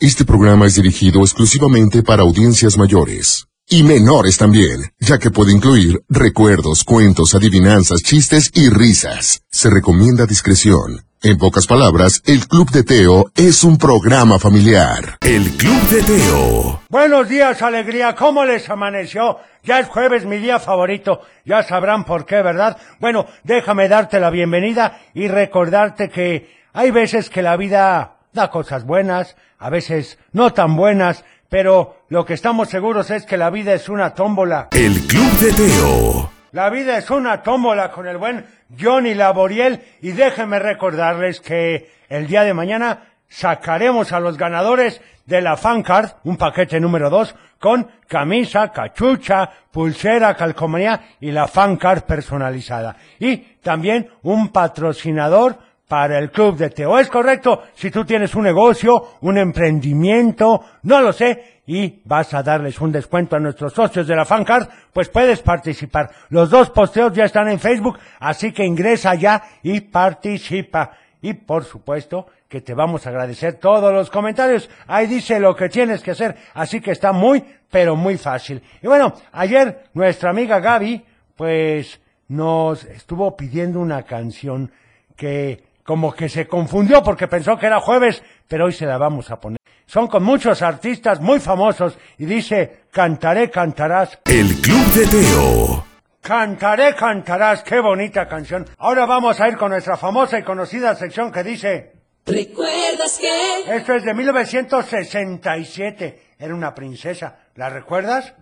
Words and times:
Este 0.00 0.24
programa 0.24 0.66
es 0.66 0.76
dirigido 0.76 1.22
exclusivamente 1.22 2.04
para 2.04 2.22
audiencias 2.22 2.78
mayores. 2.78 3.48
Y 3.68 3.82
menores 3.82 4.38
también, 4.38 4.92
ya 5.00 5.18
que 5.18 5.32
puede 5.32 5.50
incluir 5.50 6.04
recuerdos, 6.08 6.84
cuentos, 6.84 7.34
adivinanzas, 7.34 8.04
chistes 8.04 8.52
y 8.54 8.70
risas. 8.70 9.42
Se 9.50 9.68
recomienda 9.68 10.24
discreción. 10.24 11.04
En 11.20 11.36
pocas 11.36 11.66
palabras, 11.66 12.22
el 12.26 12.46
Club 12.46 12.70
de 12.70 12.84
Teo 12.84 13.32
es 13.34 13.64
un 13.64 13.76
programa 13.76 14.38
familiar. 14.38 15.18
El 15.20 15.50
Club 15.56 15.82
de 15.88 16.02
Teo. 16.04 16.80
Buenos 16.88 17.28
días, 17.28 17.60
alegría. 17.60 18.14
¿Cómo 18.14 18.44
les 18.44 18.70
amaneció? 18.70 19.38
Ya 19.64 19.80
es 19.80 19.88
jueves, 19.88 20.24
mi 20.24 20.36
día 20.36 20.60
favorito. 20.60 21.22
Ya 21.44 21.64
sabrán 21.64 22.04
por 22.04 22.24
qué, 22.24 22.40
¿verdad? 22.40 22.76
Bueno, 23.00 23.26
déjame 23.42 23.88
darte 23.88 24.20
la 24.20 24.30
bienvenida 24.30 25.00
y 25.12 25.26
recordarte 25.26 26.08
que 26.08 26.56
hay 26.72 26.92
veces 26.92 27.30
que 27.30 27.42
la 27.42 27.56
vida 27.56 28.17
da 28.38 28.50
cosas 28.50 28.84
buenas, 28.84 29.36
a 29.58 29.68
veces 29.68 30.16
no 30.32 30.52
tan 30.52 30.76
buenas, 30.76 31.24
pero 31.48 31.96
lo 32.08 32.24
que 32.24 32.34
estamos 32.34 32.68
seguros 32.68 33.10
es 33.10 33.26
que 33.26 33.36
la 33.36 33.50
vida 33.50 33.74
es 33.74 33.88
una 33.88 34.14
tómbola. 34.14 34.68
El 34.70 34.94
Club 35.08 35.32
de 35.40 35.52
Teo. 35.52 36.30
La 36.52 36.70
vida 36.70 36.96
es 36.96 37.10
una 37.10 37.42
tómbola 37.42 37.90
con 37.90 38.06
el 38.06 38.16
buen 38.16 38.46
Johnny 38.80 39.14
Laboriel 39.14 39.82
y 40.00 40.12
déjenme 40.12 40.60
recordarles 40.60 41.40
que 41.40 41.90
el 42.08 42.28
día 42.28 42.44
de 42.44 42.54
mañana 42.54 43.08
sacaremos 43.28 44.12
a 44.12 44.20
los 44.20 44.38
ganadores 44.38 45.00
de 45.26 45.42
la 45.42 45.56
fan 45.56 45.82
card, 45.82 46.12
un 46.22 46.36
paquete 46.36 46.78
número 46.78 47.10
2, 47.10 47.34
con 47.58 47.88
camisa, 48.06 48.70
cachucha, 48.70 49.50
pulsera, 49.72 50.34
calcomanía 50.36 51.16
y 51.20 51.32
la 51.32 51.48
fan 51.48 51.76
card 51.76 52.02
personalizada. 52.02 52.96
Y 53.18 53.36
también 53.62 54.08
un 54.22 54.50
patrocinador 54.50 55.58
para 55.88 56.18
el 56.18 56.30
Club 56.30 56.56
de 56.56 56.70
Teo. 56.70 56.98
Es 56.98 57.08
correcto, 57.08 57.62
si 57.74 57.90
tú 57.90 58.04
tienes 58.04 58.34
un 58.34 58.44
negocio, 58.44 59.16
un 59.22 59.38
emprendimiento, 59.38 60.60
no 60.82 61.00
lo 61.00 61.12
sé, 61.12 61.62
y 61.66 62.00
vas 62.04 62.32
a 62.34 62.42
darles 62.42 62.80
un 62.80 62.92
descuento 62.92 63.36
a 63.36 63.40
nuestros 63.40 63.72
socios 63.72 64.06
de 64.06 64.14
la 64.14 64.24
Fancard, 64.24 64.68
pues 64.92 65.08
puedes 65.08 65.40
participar. 65.40 66.10
Los 66.28 66.50
dos 66.50 66.70
posteos 66.70 67.12
ya 67.12 67.24
están 67.24 67.48
en 67.48 67.58
Facebook, 67.58 67.98
así 68.20 68.52
que 68.52 68.64
ingresa 68.64 69.14
ya 69.14 69.42
y 69.62 69.80
participa. 69.80 70.92
Y 71.20 71.34
por 71.34 71.64
supuesto 71.64 72.26
que 72.48 72.60
te 72.60 72.74
vamos 72.74 73.06
a 73.06 73.10
agradecer 73.10 73.54
todos 73.54 73.92
los 73.92 74.08
comentarios. 74.08 74.70
Ahí 74.86 75.06
dice 75.06 75.40
lo 75.40 75.54
que 75.54 75.68
tienes 75.68 76.02
que 76.02 76.12
hacer, 76.12 76.36
así 76.54 76.80
que 76.80 76.92
está 76.92 77.12
muy, 77.12 77.44
pero 77.70 77.96
muy 77.96 78.16
fácil. 78.16 78.62
Y 78.82 78.86
bueno, 78.86 79.12
ayer 79.32 79.84
nuestra 79.92 80.30
amiga 80.30 80.60
Gaby, 80.60 81.04
pues 81.36 82.00
nos 82.28 82.84
estuvo 82.84 83.36
pidiendo 83.36 83.80
una 83.80 84.04
canción 84.04 84.70
que 85.16 85.67
como 85.88 86.12
que 86.12 86.28
se 86.28 86.46
confundió 86.46 87.02
porque 87.02 87.26
pensó 87.28 87.56
que 87.56 87.64
era 87.64 87.80
jueves, 87.80 88.22
pero 88.46 88.66
hoy 88.66 88.74
se 88.74 88.84
la 88.84 88.98
vamos 88.98 89.30
a 89.30 89.40
poner. 89.40 89.56
Son 89.86 90.06
con 90.06 90.22
muchos 90.22 90.60
artistas 90.60 91.18
muy 91.18 91.40
famosos 91.40 91.96
y 92.18 92.26
dice, 92.26 92.80
cantaré, 92.90 93.50
cantarás. 93.50 94.18
El 94.26 94.54
Club 94.60 94.84
de 94.92 95.06
Teo. 95.06 95.86
Cantaré, 96.20 96.94
cantarás, 96.94 97.62
qué 97.62 97.80
bonita 97.80 98.28
canción. 98.28 98.66
Ahora 98.76 99.06
vamos 99.06 99.40
a 99.40 99.48
ir 99.48 99.56
con 99.56 99.70
nuestra 99.70 99.96
famosa 99.96 100.38
y 100.38 100.42
conocida 100.42 100.94
sección 100.94 101.32
que 101.32 101.42
dice, 101.42 101.94
¿Recuerdas 102.26 103.18
que? 103.18 103.74
esto 103.74 103.94
es 103.94 104.04
de 104.04 104.12
1967, 104.12 106.22
era 106.38 106.54
una 106.54 106.74
princesa, 106.74 107.34
¿la 107.54 107.70
recuerdas?「 107.70 108.34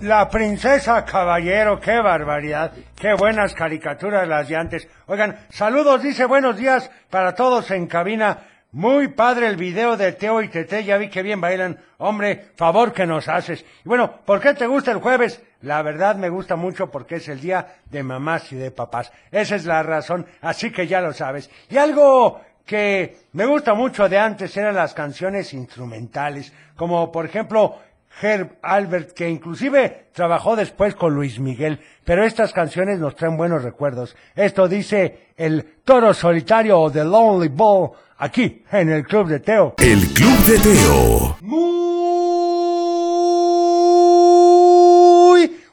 La 0.00 0.28
princesa 0.28 1.02
caballero, 1.06 1.80
qué 1.80 1.98
barbaridad, 1.98 2.72
qué 3.00 3.14
buenas 3.14 3.54
caricaturas 3.54 4.28
las 4.28 4.48
de 4.48 4.56
antes. 4.56 4.86
Oigan, 5.06 5.38
saludos, 5.48 6.02
dice 6.02 6.26
buenos 6.26 6.58
días 6.58 6.90
para 7.08 7.34
todos 7.34 7.70
en 7.70 7.86
cabina. 7.86 8.40
Muy 8.72 9.08
padre 9.08 9.46
el 9.46 9.56
video 9.56 9.96
de 9.96 10.12
Teo 10.12 10.42
y 10.42 10.48
Tete, 10.48 10.84
ya 10.84 10.98
vi 10.98 11.08
que 11.08 11.22
bien 11.22 11.40
bailan. 11.40 11.78
Hombre, 11.96 12.48
favor 12.56 12.92
que 12.92 13.06
nos 13.06 13.28
haces. 13.28 13.64
Y 13.84 13.88
bueno, 13.88 14.20
¿por 14.26 14.40
qué 14.40 14.52
te 14.52 14.66
gusta 14.66 14.90
el 14.90 14.98
jueves? 14.98 15.40
La 15.64 15.80
verdad 15.80 16.16
me 16.16 16.28
gusta 16.28 16.56
mucho 16.56 16.90
porque 16.90 17.16
es 17.16 17.28
el 17.28 17.40
día 17.40 17.76
de 17.90 18.02
mamás 18.02 18.52
y 18.52 18.56
de 18.56 18.70
papás. 18.70 19.10
Esa 19.30 19.56
es 19.56 19.64
la 19.64 19.82
razón, 19.82 20.26
así 20.42 20.70
que 20.70 20.86
ya 20.86 21.00
lo 21.00 21.14
sabes. 21.14 21.50
Y 21.70 21.78
algo 21.78 22.42
que 22.66 23.16
me 23.32 23.46
gusta 23.46 23.72
mucho 23.72 24.06
de 24.08 24.18
antes 24.18 24.54
eran 24.58 24.74
las 24.74 24.92
canciones 24.92 25.54
instrumentales, 25.54 26.52
como 26.76 27.10
por 27.10 27.24
ejemplo 27.24 27.78
Herb 28.20 28.58
Albert, 28.60 29.12
que 29.12 29.28
inclusive 29.28 30.08
trabajó 30.12 30.54
después 30.54 30.94
con 30.94 31.14
Luis 31.14 31.40
Miguel, 31.40 31.80
pero 32.04 32.24
estas 32.24 32.52
canciones 32.52 32.98
nos 33.00 33.16
traen 33.16 33.38
buenos 33.38 33.64
recuerdos. 33.64 34.14
Esto 34.36 34.68
dice 34.68 35.28
el 35.34 35.76
toro 35.82 36.12
solitario 36.12 36.78
o 36.78 36.92
The 36.92 37.04
Lonely 37.04 37.48
Bull, 37.48 37.92
aquí 38.18 38.62
en 38.70 38.90
el 38.90 39.06
Club 39.06 39.28
de 39.28 39.40
Teo. 39.40 39.74
El 39.78 40.00
Club 40.12 40.38
de 40.44 40.58
Teo. 40.58 41.38
Muy 41.40 42.13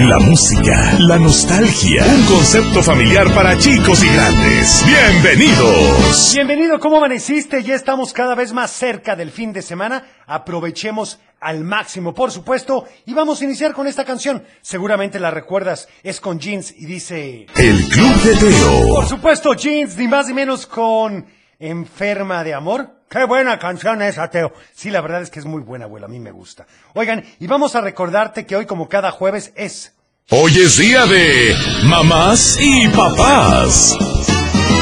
La 0.00 0.18
música, 0.18 0.98
la 0.98 1.18
nostalgia, 1.18 2.04
un 2.04 2.26
concepto 2.26 2.82
familiar 2.82 3.32
para 3.34 3.56
chicos 3.56 4.04
y 4.04 4.08
grandes. 4.08 4.84
Bienvenidos. 4.84 6.32
Bienvenido, 6.34 6.78
¿cómo 6.78 6.98
amaneciste? 6.98 7.62
Ya 7.62 7.74
estamos 7.74 8.12
cada 8.12 8.34
vez 8.34 8.52
más 8.52 8.70
cerca 8.70 9.16
del 9.16 9.30
fin 9.30 9.54
de 9.54 9.62
semana. 9.62 10.04
Aprovechemos 10.26 11.18
al 11.40 11.64
máximo, 11.64 12.12
por 12.12 12.30
supuesto, 12.30 12.84
y 13.06 13.14
vamos 13.14 13.40
a 13.40 13.44
iniciar 13.44 13.72
con 13.72 13.86
esta 13.86 14.04
canción. 14.04 14.44
Seguramente 14.60 15.18
la 15.18 15.30
recuerdas, 15.30 15.88
es 16.02 16.20
con 16.20 16.38
Jeans 16.38 16.74
y 16.76 16.84
dice... 16.84 17.46
El 17.56 17.88
Club 17.88 18.22
de 18.22 18.36
Teo. 18.36 18.88
Por 18.88 19.06
supuesto, 19.06 19.54
Jeans, 19.54 19.96
ni 19.96 20.08
más 20.08 20.28
ni 20.28 20.34
menos 20.34 20.66
con 20.66 21.24
Enferma 21.58 22.44
de 22.44 22.52
Amor. 22.52 22.95
Qué 23.08 23.24
buena 23.24 23.58
canción 23.58 24.02
es, 24.02 24.18
Ateo. 24.18 24.52
Sí, 24.72 24.90
la 24.90 25.00
verdad 25.00 25.22
es 25.22 25.30
que 25.30 25.38
es 25.38 25.46
muy 25.46 25.62
buena, 25.62 25.84
abuelo, 25.86 26.06
a 26.06 26.08
mí 26.08 26.20
me 26.20 26.30
gusta. 26.30 26.66
Oigan, 26.94 27.24
y 27.38 27.46
vamos 27.46 27.74
a 27.74 27.80
recordarte 27.80 28.46
que 28.46 28.56
hoy, 28.56 28.66
como 28.66 28.88
cada 28.88 29.10
jueves, 29.10 29.52
es... 29.56 29.94
Hoy 30.30 30.58
es 30.58 30.76
día 30.76 31.06
de 31.06 31.54
mamás 31.84 32.58
y 32.60 32.88
papás. 32.88 33.96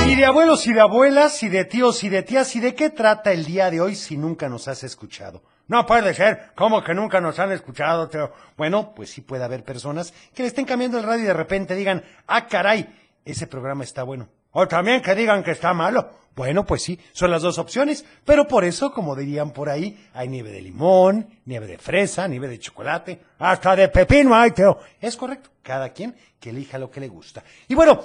Y 0.06 0.14
de 0.14 0.24
abuelos 0.24 0.66
y 0.66 0.72
de 0.72 0.80
abuelas, 0.80 1.42
y 1.42 1.48
de 1.48 1.64
tíos 1.64 2.02
y 2.02 2.08
de 2.08 2.22
tías, 2.22 2.56
¿y 2.56 2.60
de 2.60 2.74
qué 2.74 2.90
trata 2.90 3.32
el 3.32 3.44
día 3.44 3.70
de 3.70 3.80
hoy 3.80 3.94
si 3.94 4.16
nunca 4.16 4.48
nos 4.48 4.68
has 4.68 4.84
escuchado? 4.84 5.42
No 5.66 5.86
puede 5.86 6.12
ser, 6.12 6.50
¿cómo 6.54 6.84
que 6.84 6.94
nunca 6.94 7.20
nos 7.22 7.38
han 7.38 7.50
escuchado, 7.52 8.08
Teo? 8.08 8.32
Bueno, 8.56 8.94
pues 8.94 9.10
sí 9.10 9.22
puede 9.22 9.44
haber 9.44 9.64
personas 9.64 10.12
que 10.34 10.42
le 10.42 10.48
estén 10.48 10.66
cambiando 10.66 10.98
el 10.98 11.04
radio 11.04 11.24
y 11.24 11.26
de 11.26 11.32
repente 11.32 11.74
digan, 11.74 12.04
ah, 12.26 12.46
caray, 12.46 12.86
ese 13.24 13.46
programa 13.46 13.84
está 13.84 14.02
bueno. 14.02 14.28
O 14.52 14.68
también 14.68 15.02
que 15.02 15.14
digan 15.14 15.42
que 15.42 15.50
está 15.52 15.74
malo. 15.74 16.24
Bueno, 16.34 16.64
pues 16.66 16.82
sí, 16.82 16.98
son 17.12 17.30
las 17.30 17.42
dos 17.42 17.58
opciones, 17.58 18.04
pero 18.24 18.48
por 18.48 18.64
eso, 18.64 18.92
como 18.92 19.14
dirían 19.14 19.52
por 19.52 19.68
ahí, 19.68 20.08
hay 20.14 20.28
nieve 20.28 20.50
de 20.50 20.62
limón, 20.62 21.28
nieve 21.44 21.66
de 21.68 21.78
fresa, 21.78 22.26
nieve 22.26 22.48
de 22.48 22.58
chocolate, 22.58 23.20
hasta 23.38 23.76
de 23.76 23.88
pepino 23.88 24.34
hay, 24.34 24.50
Teo. 24.50 24.78
Es 25.00 25.16
correcto, 25.16 25.50
cada 25.62 25.92
quien 25.92 26.16
que 26.40 26.50
elija 26.50 26.78
lo 26.78 26.90
que 26.90 27.00
le 27.00 27.08
gusta. 27.08 27.44
Y 27.68 27.76
bueno, 27.76 28.02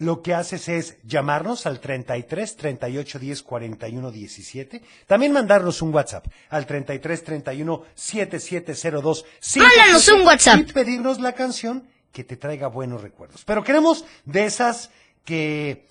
lo 0.00 0.22
que 0.22 0.32
haces 0.32 0.68
es 0.68 0.96
llamarnos 1.02 1.66
al 1.66 1.78
33 1.78 2.56
38 2.56 3.18
10 3.18 3.42
41 3.42 4.10
17. 4.10 4.82
También 5.06 5.32
mandarnos 5.32 5.82
un 5.82 5.92
WhatsApp 5.92 6.26
al 6.48 6.66
33 6.66 7.24
31 7.24 7.82
7702 7.94 9.24
Mándanos 9.56 10.08
un 10.08 10.22
WhatsApp. 10.22 10.60
Y 10.60 10.72
pedirnos 10.72 11.20
la 11.20 11.32
canción 11.32 11.86
que 12.12 12.24
te 12.24 12.36
traiga 12.36 12.68
buenos 12.68 13.02
recuerdos. 13.02 13.44
Pero 13.44 13.62
queremos 13.62 14.04
de 14.24 14.44
esas 14.44 14.90
que 15.24 15.86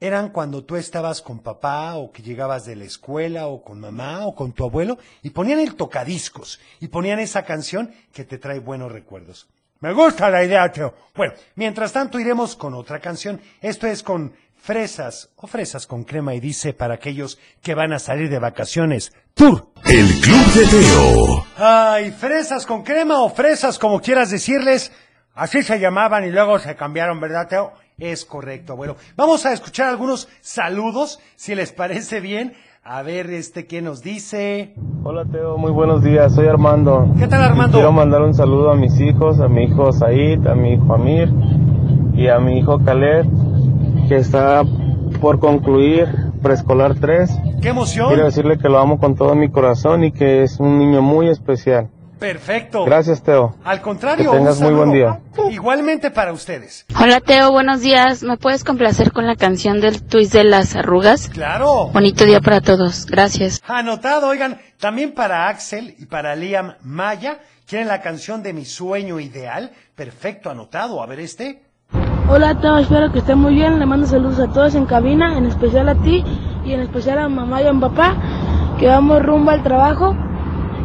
eran 0.00 0.30
cuando 0.30 0.64
tú 0.64 0.76
estabas 0.76 1.22
con 1.22 1.38
papá 1.38 1.96
o 1.96 2.12
que 2.12 2.22
llegabas 2.22 2.66
de 2.66 2.76
la 2.76 2.84
escuela 2.84 3.46
o 3.46 3.62
con 3.62 3.80
mamá 3.80 4.26
o 4.26 4.34
con 4.34 4.52
tu 4.52 4.64
abuelo 4.64 4.98
y 5.22 5.30
ponían 5.30 5.60
el 5.60 5.76
tocadiscos 5.76 6.60
y 6.80 6.88
ponían 6.88 7.20
esa 7.20 7.44
canción 7.44 7.92
que 8.12 8.24
te 8.24 8.38
trae 8.38 8.58
buenos 8.58 8.92
recuerdos. 8.92 9.48
Me 9.80 9.92
gusta 9.92 10.30
la 10.30 10.44
idea, 10.44 10.70
Teo. 10.70 10.94
Bueno, 11.14 11.34
mientras 11.56 11.92
tanto 11.92 12.18
iremos 12.18 12.56
con 12.56 12.74
otra 12.74 13.00
canción. 13.00 13.40
Esto 13.60 13.86
es 13.86 14.02
con 14.02 14.32
fresas 14.56 15.28
o 15.36 15.46
fresas 15.46 15.86
con 15.86 16.04
crema 16.04 16.34
y 16.34 16.40
dice 16.40 16.72
para 16.72 16.94
aquellos 16.94 17.38
que 17.62 17.74
van 17.74 17.92
a 17.92 17.98
salir 17.98 18.30
de 18.30 18.38
vacaciones. 18.38 19.12
Tour. 19.34 19.72
El 19.84 20.06
Club 20.20 20.52
de 20.54 20.66
Teo. 20.66 21.46
Ay, 21.56 22.12
fresas 22.12 22.64
con 22.64 22.82
crema 22.82 23.20
o 23.20 23.28
fresas 23.28 23.78
como 23.78 24.00
quieras 24.00 24.30
decirles. 24.30 24.90
Así 25.36 25.62
se 25.64 25.80
llamaban 25.80 26.24
y 26.24 26.30
luego 26.30 26.60
se 26.60 26.76
cambiaron, 26.76 27.18
¿verdad, 27.18 27.48
Teo? 27.48 27.72
Es 27.98 28.24
correcto, 28.24 28.74
abuelo. 28.74 28.94
Vamos 29.16 29.44
a 29.46 29.52
escuchar 29.52 29.88
algunos 29.88 30.28
saludos, 30.40 31.18
si 31.34 31.56
les 31.56 31.72
parece 31.72 32.20
bien. 32.20 32.52
A 32.84 33.02
ver, 33.02 33.30
este, 33.30 33.66
¿qué 33.66 33.82
nos 33.82 34.00
dice? 34.00 34.74
Hola 35.02 35.24
Teo, 35.24 35.58
muy 35.58 35.72
buenos 35.72 36.04
días, 36.04 36.36
soy 36.36 36.46
Armando. 36.46 37.08
¿Qué 37.18 37.26
tal, 37.26 37.42
Armando? 37.42 37.78
Quiero 37.78 37.90
mandar 37.90 38.22
un 38.22 38.32
saludo 38.32 38.70
a 38.70 38.76
mis 38.76 39.00
hijos, 39.00 39.40
a 39.40 39.48
mi 39.48 39.64
hijo 39.64 39.90
Said, 39.90 40.46
a 40.46 40.54
mi 40.54 40.74
hijo 40.74 40.94
Amir 40.94 41.28
y 42.14 42.28
a 42.28 42.38
mi 42.38 42.60
hijo 42.60 42.78
Khaled, 42.84 43.26
que 44.08 44.16
está 44.16 44.62
por 45.20 45.40
concluir 45.40 46.06
preescolar 46.42 46.94
3. 47.00 47.40
¡Qué 47.60 47.70
emoción! 47.70 48.06
Quiero 48.06 48.26
decirle 48.26 48.56
que 48.56 48.68
lo 48.68 48.78
amo 48.78 49.00
con 49.00 49.16
todo 49.16 49.34
mi 49.34 49.50
corazón 49.50 50.04
y 50.04 50.12
que 50.12 50.44
es 50.44 50.60
un 50.60 50.78
niño 50.78 51.02
muy 51.02 51.28
especial. 51.28 51.90
Perfecto. 52.18 52.84
Gracias 52.84 53.22
Teo. 53.22 53.56
Al 53.64 53.80
contrario, 53.80 54.30
Que 54.30 54.38
tengas 54.38 54.58
un 54.58 54.64
muy 54.64 54.74
buen 54.74 54.92
día. 54.92 55.20
Igualmente 55.50 56.10
para 56.10 56.32
ustedes. 56.32 56.86
Hola 57.00 57.20
Teo, 57.20 57.50
buenos 57.50 57.80
días. 57.80 58.22
¿Me 58.22 58.36
puedes 58.36 58.64
complacer 58.64 59.12
con 59.12 59.26
la 59.26 59.36
canción 59.36 59.80
del 59.80 60.02
twist 60.02 60.32
de 60.32 60.44
las 60.44 60.74
arrugas? 60.76 61.28
Claro. 61.28 61.88
Bonito 61.92 62.24
día 62.24 62.40
para 62.40 62.60
todos. 62.60 63.06
Gracias. 63.06 63.60
Anotado, 63.66 64.28
oigan, 64.28 64.58
también 64.78 65.12
para 65.12 65.48
Axel 65.48 65.94
y 65.98 66.06
para 66.06 66.36
Liam 66.36 66.74
Maya, 66.82 67.40
quieren 67.66 67.88
la 67.88 68.00
canción 68.00 68.42
de 68.42 68.52
mi 68.52 68.64
sueño 68.64 69.20
ideal. 69.20 69.72
Perfecto, 69.94 70.50
anotado. 70.50 71.02
A 71.02 71.06
ver 71.06 71.20
este. 71.20 71.62
Hola 72.28 72.58
Teo, 72.58 72.78
espero 72.78 73.12
que 73.12 73.18
estén 73.18 73.38
muy 73.38 73.54
bien. 73.54 73.78
Le 73.78 73.86
mando 73.86 74.06
saludos 74.06 74.40
a 74.40 74.50
todos 74.52 74.74
en 74.74 74.86
cabina, 74.86 75.36
en 75.36 75.46
especial 75.46 75.88
a 75.88 75.94
ti 75.94 76.24
y 76.64 76.72
en 76.72 76.80
especial 76.80 77.18
a 77.18 77.28
mamá 77.28 77.60
y 77.60 77.66
a 77.66 77.72
mi 77.72 77.80
papá, 77.80 78.16
que 78.78 78.86
vamos 78.86 79.22
rumbo 79.22 79.50
al 79.50 79.62
trabajo 79.62 80.16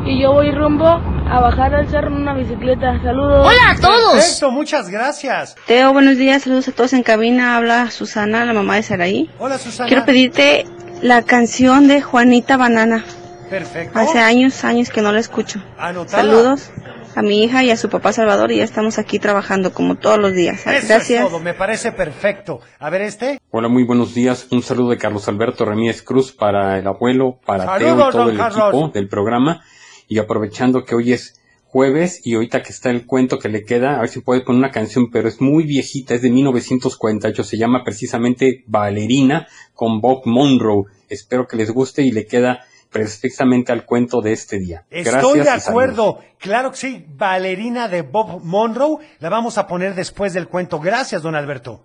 y 0.06 0.22
yo 0.22 0.34
voy 0.34 0.52
rumbo 0.52 1.00
a 1.30 1.40
bajar 1.40 1.76
al 1.76 1.88
cerro 1.90 2.08
en 2.08 2.14
una 2.22 2.34
bicicleta. 2.34 3.00
Saludos. 3.04 3.48
Hola 3.48 3.72
a 3.72 3.76
todos. 3.80 4.14
Perfecto, 4.16 4.52
muchas 4.52 4.90
gracias. 4.90 5.56
Teo, 5.68 5.94
buenos 5.94 6.18
días, 6.18 6.44
saludos 6.44 6.68
a 6.68 6.72
todos 6.72 6.94
en 6.94 7.04
cabina. 7.04 7.56
Habla 7.58 7.92
Susana, 7.92 8.46
la 8.46 8.54
mamá 8.54 8.76
de 8.76 8.84
Saraí. 8.84 9.30
Hola, 9.38 9.58
Susana. 9.58 9.88
Quiero 9.88 10.06
pedirte 10.06 10.66
la 11.02 11.22
canción 11.24 11.88
de 11.88 12.02
Juanita 12.02 12.58
Banana. 12.58 13.04
Perfecto. 13.50 13.98
Hace 13.98 14.20
años, 14.20 14.64
años 14.64 14.90
que 14.90 15.02
no 15.02 15.12
la 15.12 15.20
escucho. 15.20 15.62
Anotada. 15.78 16.24
Saludos 16.24 16.72
a 17.16 17.22
mi 17.24 17.44
hija 17.44 17.64
y 17.64 17.72
a 17.72 17.78
su 17.78 17.90
papá 17.90 18.14
Salvador 18.14 18.52
y 18.52 18.58
ya 18.58 18.64
estamos 18.64 19.00
aquí 19.00 19.18
trabajando 19.18 19.74
como 19.74 19.96
todos 19.96 20.20
los 20.20 20.34
días. 20.34 20.60
Eso 20.68 20.88
Gracias. 20.88 21.10
es 21.10 21.22
todo, 21.22 21.40
me 21.40 21.54
parece 21.54 21.92
perfecto. 21.92 22.60
A 22.80 22.90
ver 22.90 23.02
este. 23.02 23.40
Hola, 23.52 23.68
muy 23.68 23.84
buenos 23.84 24.14
días. 24.14 24.48
Un 24.52 24.62
saludo 24.62 24.92
de 24.92 24.98
Carlos 24.98 25.28
Alberto 25.28 25.66
Ramírez 25.66 26.02
Cruz 26.04 26.32
para 26.32 26.78
el 26.78 26.88
abuelo, 26.88 27.40
para 27.46 27.66
Saludos, 27.66 27.80
Teo 27.98 28.10
y 28.10 28.12
todo 28.12 28.30
el 28.30 28.38
Carlos. 28.38 28.70
equipo 28.70 28.88
del 28.94 29.08
programa. 29.10 29.64
Y 30.10 30.18
aprovechando 30.20 30.84
que 30.84 30.96
hoy 30.96 31.14
es 31.14 31.40
jueves 31.66 32.20
y 32.26 32.34
ahorita 32.34 32.64
que 32.64 32.74
está 32.74 32.90
el 32.90 33.06
cuento 33.06 33.38
que 33.38 33.48
le 33.48 33.64
queda, 33.64 33.98
a 33.98 34.02
ver 34.02 34.10
si 34.10 34.20
puede 34.22 34.42
poner 34.42 34.60
una 34.60 34.72
canción, 34.72 35.12
pero 35.12 35.30
es 35.30 35.40
muy 35.40 35.66
viejita, 35.66 36.16
es 36.16 36.22
de 36.24 36.32
1948, 36.32 37.44
se 37.44 37.58
llama 37.58 37.84
precisamente 37.86 38.64
Valerina 38.68 39.48
con 39.74 40.02
Bob 40.02 40.24
Monroe. 40.26 40.86
Espero 41.10 41.48
que 41.48 41.58
les 41.58 41.72
guste 41.72 42.02
y 42.02 42.12
le 42.12 42.26
queda 42.26 42.66
perfectamente 42.92 43.72
al 43.72 43.86
cuento 43.86 44.22
de 44.22 44.32
este 44.32 44.58
día. 44.58 44.86
Estoy 44.90 45.12
Gracias 45.12 45.34
de 45.34 45.44
saludos. 45.46 45.68
acuerdo. 45.68 46.20
Claro 46.40 46.72
que 46.72 46.78
sí. 46.78 47.06
Valerina 47.08 47.88
de 47.88 48.02
Bob 48.02 48.44
Monroe. 48.44 48.98
La 49.20 49.30
vamos 49.30 49.60
a 49.60 49.68
poner 49.68 49.94
después 49.94 50.34
del 50.34 50.48
cuento. 50.48 50.80
Gracias, 50.80 51.22
don 51.22 51.36
Alberto. 51.36 51.84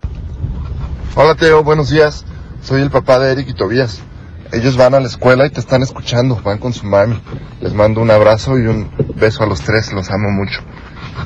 Hola 1.15 1.35
Teo, 1.35 1.63
buenos 1.63 1.91
días. 1.91 2.25
Soy 2.63 2.81
el 2.81 2.91
papá 2.91 3.19
de 3.19 3.33
Eric 3.33 3.49
y 3.51 3.55
Tobías. 3.55 4.03
Ellos 4.55 4.77
van 4.77 4.95
a 4.95 5.01
la 5.01 5.09
escuela 5.09 5.47
y 5.47 5.51
te 5.51 5.59
están 5.61 5.83
escuchando, 5.83 6.37
van 6.43 6.59
con 6.59 6.73
su 6.73 6.87
mami. 6.87 7.21
Les 7.61 7.75
mando 7.75 8.01
un 8.01 8.11
abrazo 8.11 8.57
y 8.59 8.67
un 8.67 8.89
beso 9.17 9.43
a 9.43 9.47
los 9.47 9.61
tres, 9.63 9.93
los 9.93 10.11
amo 10.11 10.31
mucho. 10.31 10.61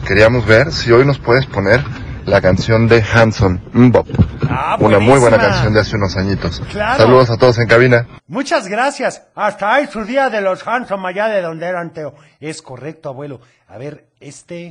Queríamos 0.06 0.46
ver 0.46 0.72
si 0.72 0.90
hoy 0.92 1.04
nos 1.04 1.18
puedes 1.18 1.44
poner 1.46 1.84
la 2.24 2.40
canción 2.40 2.88
de 2.88 3.02
Hanson, 3.02 3.62
Mbop. 3.72 4.06
Ah, 4.48 4.76
Una 4.80 4.98
muy 4.98 5.18
buena 5.18 5.38
canción 5.38 5.74
de 5.74 5.80
hace 5.80 5.96
unos 5.96 6.16
añitos. 6.16 6.60
Claro. 6.70 7.02
Saludos 7.02 7.30
a 7.30 7.36
todos 7.36 7.58
en 7.58 7.66
cabina. 7.68 8.06
Muchas 8.26 8.66
gracias. 8.66 9.22
Hasta 9.34 9.74
ahí 9.74 9.86
su 9.86 10.04
día 10.04 10.30
de 10.30 10.40
los 10.40 10.66
Hanson 10.66 11.04
allá 11.04 11.28
de 11.28 11.42
donde 11.42 11.66
eran, 11.66 11.92
Teo. 11.92 12.14
Es 12.40 12.62
correcto, 12.62 13.10
abuelo. 13.10 13.40
A 13.68 13.76
ver, 13.78 14.06
este. 14.20 14.70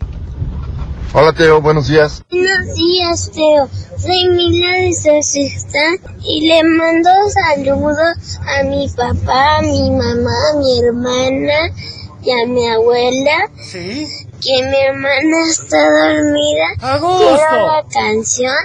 Hola 1.13 1.33
Teo, 1.33 1.61
buenos 1.61 1.87
días. 1.87 2.23
Buenos 2.29 2.75
días, 2.75 3.31
Teo. 3.33 3.69
Soy 3.97 4.29
Mila 4.29 4.73
de 4.73 4.93
Sexta 5.23 5.79
y 6.23 6.47
le 6.47 6.63
mando 6.63 7.09
saludos 7.29 8.39
a 8.45 8.63
mi 8.63 8.87
papá, 8.89 9.57
a 9.57 9.61
mi 9.61 9.89
mamá, 9.89 10.31
a 10.53 10.57
mi 10.57 10.79
hermana 10.79 11.73
y 12.21 12.31
a 12.31 12.45
mi 12.45 12.67
abuela. 12.67 13.49
Sí. 13.59 14.05
Que 14.43 14.63
mi 14.63 14.77
hermana 14.77 15.49
está 15.49 15.89
dormida. 15.89 16.67
Quiero 16.79 17.67
la 17.67 17.83
canción 17.91 18.55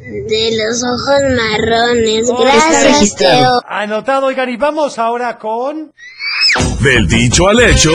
de 0.00 0.50
los 0.56 0.82
ojos 0.82 1.20
marrones. 1.36 2.28
Oh, 2.28 2.42
Gracias, 2.42 3.14
Teo. 3.14 3.62
Anotado, 3.68 4.26
oigan, 4.26 4.48
y 4.48 4.56
vamos 4.56 4.98
ahora 4.98 5.38
con. 5.38 5.92
Del 6.80 7.06
dicho 7.06 7.46
al 7.48 7.60
hecho. 7.60 7.92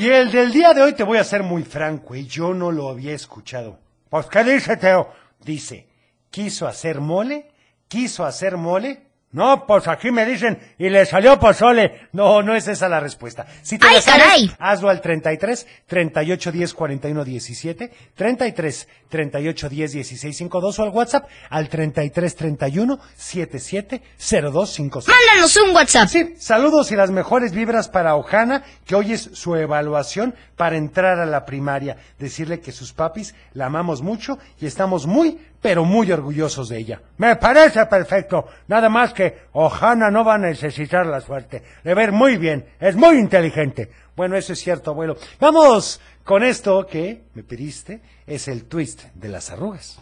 Y 0.00 0.08
el 0.08 0.30
del 0.30 0.50
día 0.50 0.72
de 0.72 0.80
hoy 0.80 0.94
te 0.94 1.02
voy 1.02 1.18
a 1.18 1.24
ser 1.24 1.42
muy 1.42 1.62
franco, 1.62 2.14
y 2.14 2.26
yo 2.26 2.54
no 2.54 2.72
lo 2.72 2.88
había 2.88 3.12
escuchado. 3.12 3.78
Pues, 4.08 4.24
¿qué 4.28 4.42
dice, 4.44 4.78
Teo? 4.78 5.12
Dice, 5.44 5.88
¿quiso 6.30 6.66
hacer 6.66 7.02
mole? 7.02 7.50
¿Quiso 7.86 8.24
hacer 8.24 8.56
mole? 8.56 9.09
No, 9.32 9.64
pues 9.64 9.86
aquí 9.86 10.10
me 10.10 10.26
dicen, 10.26 10.58
y 10.76 10.88
le 10.88 11.06
salió 11.06 11.38
pozole. 11.38 12.08
No, 12.12 12.42
no 12.42 12.56
es 12.56 12.66
esa 12.66 12.88
la 12.88 12.98
respuesta. 12.98 13.46
Si 13.62 13.78
te 13.78 13.86
¡Ay, 13.86 13.94
la 13.94 14.00
sabes, 14.00 14.22
caray! 14.24 14.50
hazlo 14.58 14.88
al 14.88 15.00
33 15.00 15.68
38 15.86 16.50
10 16.50 16.74
41 16.74 17.24
17, 17.24 17.92
33 18.16 18.88
38 19.08 19.68
10 19.68 19.92
16 19.92 20.36
52 20.36 20.78
o 20.78 20.82
al 20.82 20.88
WhatsApp 20.88 21.28
al 21.48 21.68
33 21.68 22.34
31 22.34 22.98
77 23.16 24.02
02 24.18 24.70
56. 24.70 25.16
Mándanos 25.16 25.56
un 25.58 25.76
WhatsApp. 25.76 26.08
Sí, 26.08 26.34
saludos 26.36 26.90
y 26.90 26.96
las 26.96 27.12
mejores 27.12 27.52
vibras 27.52 27.88
para 27.88 28.16
Ojana, 28.16 28.64
que 28.84 28.96
hoy 28.96 29.12
es 29.12 29.30
su 29.34 29.54
evaluación 29.54 30.34
para 30.56 30.76
entrar 30.76 31.20
a 31.20 31.26
la 31.26 31.44
primaria. 31.46 31.96
Decirle 32.18 32.58
que 32.60 32.72
sus 32.72 32.92
papis 32.92 33.36
la 33.54 33.66
amamos 33.66 34.02
mucho 34.02 34.38
y 34.60 34.66
estamos 34.66 35.06
muy, 35.06 35.38
pero 35.60 35.84
muy 35.84 36.10
orgullosos 36.10 36.68
de 36.68 36.78
ella. 36.78 37.02
Me 37.18 37.36
parece 37.36 37.84
perfecto. 37.86 38.46
Nada 38.68 38.88
más 38.88 39.12
que 39.12 39.46
Ojana 39.52 40.10
no 40.10 40.24
va 40.24 40.34
a 40.34 40.38
necesitar 40.38 41.06
la 41.06 41.20
suerte. 41.20 41.62
Le 41.84 41.94
ver 41.94 42.12
muy 42.12 42.36
bien. 42.36 42.66
Es 42.80 42.96
muy 42.96 43.18
inteligente. 43.18 43.90
Bueno, 44.16 44.36
eso 44.36 44.52
es 44.52 44.60
cierto, 44.60 44.90
abuelo. 44.90 45.16
Vamos 45.38 46.00
con 46.24 46.42
esto 46.42 46.86
que 46.86 47.24
me 47.34 47.42
pediste. 47.42 48.00
Es 48.26 48.48
el 48.48 48.64
twist 48.64 49.04
de 49.14 49.28
las 49.28 49.50
arrugas. 49.50 49.98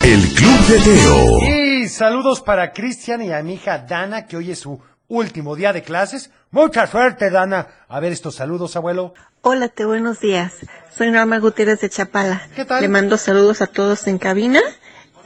El 0.00 0.20
Club 0.34 0.66
de 0.66 0.80
Teo. 0.80 1.38
Y 1.42 1.88
saludos 1.88 2.40
para 2.40 2.72
Cristian 2.72 3.22
y 3.22 3.32
a 3.32 3.42
mi 3.42 3.54
hija 3.54 3.78
Dana, 3.78 4.26
que 4.26 4.36
hoy 4.36 4.50
es 4.50 4.60
su 4.60 4.80
último 5.08 5.54
día 5.54 5.72
de 5.72 5.82
clases. 5.82 6.30
Mucha 6.50 6.86
suerte, 6.86 7.30
Dana. 7.30 7.68
A 7.88 8.00
ver 8.00 8.12
estos 8.12 8.36
saludos, 8.36 8.76
abuelo. 8.76 9.14
Hola, 9.42 9.68
te 9.68 9.84
buenos 9.84 10.20
días. 10.20 10.54
Soy 10.90 11.10
Norma 11.10 11.38
Gutiérrez 11.38 11.80
de 11.80 11.90
Chapala. 11.90 12.48
¿Qué 12.54 12.64
tal? 12.64 12.80
Le 12.80 12.88
mando 12.88 13.16
saludos 13.16 13.60
a 13.60 13.66
todos 13.66 14.06
en 14.06 14.18
cabina 14.18 14.60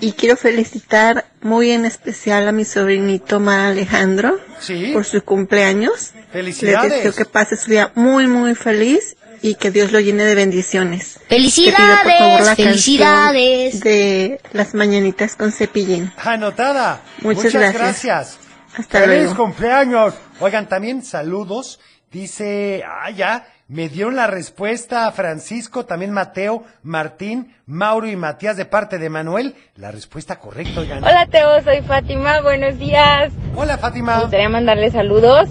y 0.00 0.12
quiero 0.12 0.36
felicitar 0.36 1.26
muy 1.40 1.70
en 1.70 1.84
especial 1.84 2.46
a 2.48 2.52
mi 2.52 2.64
sobrinito 2.64 3.40
Ma 3.40 3.68
Alejandro 3.68 4.38
Sí. 4.60 4.90
por 4.92 5.04
su 5.04 5.22
cumpleaños. 5.22 6.12
Felicidades. 6.32 6.90
Le 6.90 6.96
deseo 6.96 7.12
que 7.14 7.24
pase 7.24 7.56
su 7.56 7.70
día 7.70 7.92
muy 7.94 8.26
muy 8.26 8.54
feliz 8.54 9.16
y 9.40 9.54
que 9.54 9.70
Dios 9.70 9.92
lo 9.92 10.00
llene 10.00 10.24
de 10.24 10.34
bendiciones. 10.34 11.20
¡Felicidades! 11.28 11.76
Pido, 11.76 12.02
por 12.02 12.12
favor, 12.18 12.40
la 12.46 12.56
¡Felicidades! 12.56 13.72
canción 13.74 13.82
De 13.94 14.40
las 14.52 14.74
mañanitas 14.74 15.36
con 15.36 15.52
cepillín. 15.52 16.12
Anotada. 16.18 17.00
Muchas 17.22 17.52
gracias. 17.52 18.38
Hasta 18.76 19.00
Feliz 19.00 19.24
luego. 19.26 19.36
cumpleaños. 19.44 20.14
Oigan, 20.40 20.68
también 20.68 21.02
saludos. 21.04 21.80
Dice, 22.10 22.82
ah, 22.86 23.10
ya, 23.10 23.46
me 23.68 23.88
dieron 23.90 24.16
la 24.16 24.26
respuesta 24.26 25.10
Francisco, 25.12 25.84
también 25.84 26.10
Mateo, 26.10 26.64
Martín, 26.82 27.54
Mauro 27.66 28.06
y 28.08 28.16
Matías 28.16 28.56
de 28.56 28.64
parte 28.64 28.98
de 28.98 29.10
Manuel. 29.10 29.54
La 29.76 29.90
respuesta 29.90 30.38
correcta, 30.38 30.80
oigan. 30.80 31.04
Hola 31.04 31.26
Teo, 31.30 31.62
soy 31.62 31.82
Fátima, 31.82 32.40
buenos 32.40 32.78
días. 32.78 33.30
Hola 33.54 33.76
Fátima. 33.76 34.16
Me 34.16 34.22
gustaría 34.22 34.48
mandarle 34.48 34.90
saludos 34.90 35.48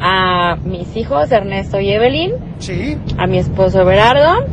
a 0.00 0.56
mis 0.64 0.96
hijos 0.96 1.30
Ernesto 1.30 1.78
y 1.78 1.90
Evelyn, 1.92 2.32
Sí. 2.58 2.96
a 3.18 3.26
mi 3.26 3.38
esposo 3.38 3.84
Berardo, 3.84 4.46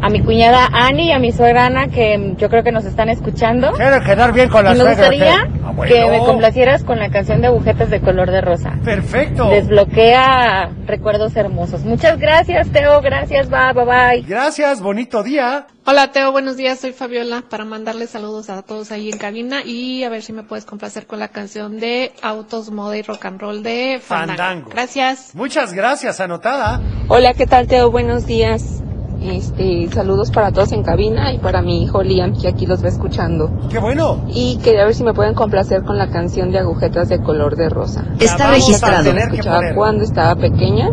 a 0.00 0.08
mi 0.08 0.22
cuñada 0.22 0.68
Ani 0.72 1.08
y 1.08 1.12
a 1.12 1.18
mi 1.18 1.32
suegra 1.32 1.66
Ana 1.66 1.88
que 1.88 2.34
yo 2.36 2.48
creo 2.48 2.62
que 2.64 2.72
nos 2.72 2.84
están 2.84 3.08
escuchando. 3.08 3.72
Quiero 3.72 4.02
quedar 4.02 4.32
bien 4.32 4.48
con 4.48 4.64
la 4.64 4.70
me 4.70 4.76
suegra, 4.76 4.94
gustaría. 4.94 5.48
Ah, 5.64 5.72
bueno. 5.74 5.92
que 5.94 6.10
me 6.10 6.18
complacieras 6.18 6.82
con 6.84 6.98
la 6.98 7.10
canción 7.10 7.40
de 7.40 7.46
agujetas 7.46 7.88
de 7.90 8.00
color 8.00 8.30
de 8.30 8.40
rosa. 8.40 8.78
Perfecto. 8.84 9.48
Desbloquea 9.48 10.70
recuerdos 10.86 11.36
hermosos. 11.36 11.84
Muchas 11.84 12.18
gracias 12.18 12.68
Teo, 12.72 13.00
gracias, 13.00 13.48
bye, 13.48 13.72
bye, 13.74 13.84
bye. 13.84 14.22
Gracias, 14.22 14.80
bonito 14.80 15.22
día. 15.22 15.66
Hola 15.84 16.12
Teo, 16.12 16.30
buenos 16.30 16.56
días, 16.56 16.78
soy 16.78 16.92
Fabiola 16.92 17.42
para 17.48 17.64
mandarles 17.64 18.10
saludos 18.10 18.50
a 18.50 18.62
todos 18.62 18.92
ahí 18.92 19.10
en 19.10 19.18
cabina 19.18 19.62
y 19.64 20.04
a 20.04 20.08
ver 20.08 20.22
si 20.22 20.32
me 20.32 20.44
puedes 20.44 20.64
complacer 20.64 21.06
con 21.06 21.18
la 21.18 21.28
canción 21.28 21.80
de 21.80 22.12
Autos, 22.22 22.70
Moda 22.70 22.96
y 22.96 23.02
Rock 23.02 23.24
and 23.24 23.40
Roll 23.40 23.62
de 23.62 24.00
Fandango. 24.00 24.38
Fandango. 24.38 24.70
Gracias. 24.70 25.34
Muchas 25.34 25.72
gracias, 25.72 26.20
anotada. 26.20 26.80
Hola, 27.08 27.34
¿qué 27.34 27.46
tal 27.46 27.66
Teo? 27.66 27.90
Buenos 27.90 28.26
días. 28.26 28.82
Este, 29.24 29.88
saludos 29.92 30.30
para 30.32 30.50
todos 30.50 30.72
en 30.72 30.82
cabina 30.82 31.32
y 31.32 31.38
para 31.38 31.62
mi 31.62 31.82
hijo 31.82 32.02
Liam, 32.02 32.32
que 32.38 32.48
aquí 32.48 32.66
los 32.66 32.82
va 32.82 32.88
escuchando. 32.88 33.50
¡Qué 33.70 33.78
bueno! 33.78 34.24
Y 34.28 34.58
quería 34.58 34.84
ver 34.84 34.94
si 34.94 35.04
me 35.04 35.14
pueden 35.14 35.34
complacer 35.34 35.82
con 35.84 35.96
la 35.96 36.10
canción 36.10 36.50
de 36.50 36.58
agujetas 36.58 37.08
de 37.08 37.22
color 37.22 37.56
de 37.56 37.68
rosa. 37.68 38.04
Está 38.18 38.50
registrado. 38.50 39.10
escuchaba 39.10 39.74
cuando 39.74 40.02
estaba 40.02 40.34
pequeña 40.34 40.90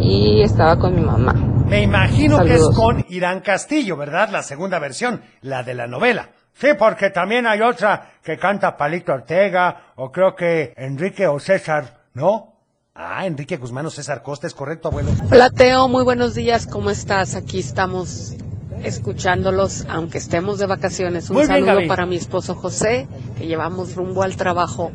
y 0.00 0.42
estaba 0.42 0.78
con 0.78 0.94
mi 0.94 1.00
mamá. 1.00 1.32
Me 1.66 1.82
imagino 1.82 2.42
que 2.44 2.54
es 2.54 2.68
con 2.74 3.04
Irán 3.08 3.40
Castillo, 3.40 3.96
¿verdad? 3.96 4.28
La 4.30 4.42
segunda 4.42 4.78
versión, 4.78 5.22
la 5.42 5.62
de 5.62 5.74
la 5.74 5.86
novela. 5.86 6.30
Sí, 6.54 6.68
porque 6.78 7.10
también 7.10 7.46
hay 7.46 7.60
otra 7.60 8.10
que 8.22 8.36
canta 8.36 8.76
Palito 8.76 9.12
Ortega, 9.12 9.92
o 9.96 10.10
creo 10.10 10.34
que 10.34 10.74
Enrique 10.76 11.26
o 11.26 11.38
César, 11.38 12.00
¿no? 12.14 12.57
Ah, 13.00 13.26
Enrique 13.26 13.56
Guzmán 13.56 13.86
o 13.86 13.90
César 13.90 14.24
Costa, 14.24 14.48
es 14.48 14.54
correcto, 14.54 14.88
abuelo. 14.88 15.10
Hola 15.30 15.50
Teo, 15.50 15.86
muy 15.86 16.02
buenos 16.02 16.34
días, 16.34 16.66
¿cómo 16.66 16.90
estás? 16.90 17.36
Aquí 17.36 17.60
estamos 17.60 18.34
escuchándolos, 18.82 19.86
aunque 19.88 20.18
estemos 20.18 20.58
de 20.58 20.66
vacaciones. 20.66 21.30
Un 21.30 21.36
Muy 21.36 21.46
saludo 21.46 21.86
para 21.86 22.06
mi 22.06 22.16
esposo 22.16 22.56
José, 22.56 23.06
que 23.38 23.46
llevamos 23.46 23.94
rumbo 23.94 24.24
al 24.24 24.34
trabajo. 24.36 24.90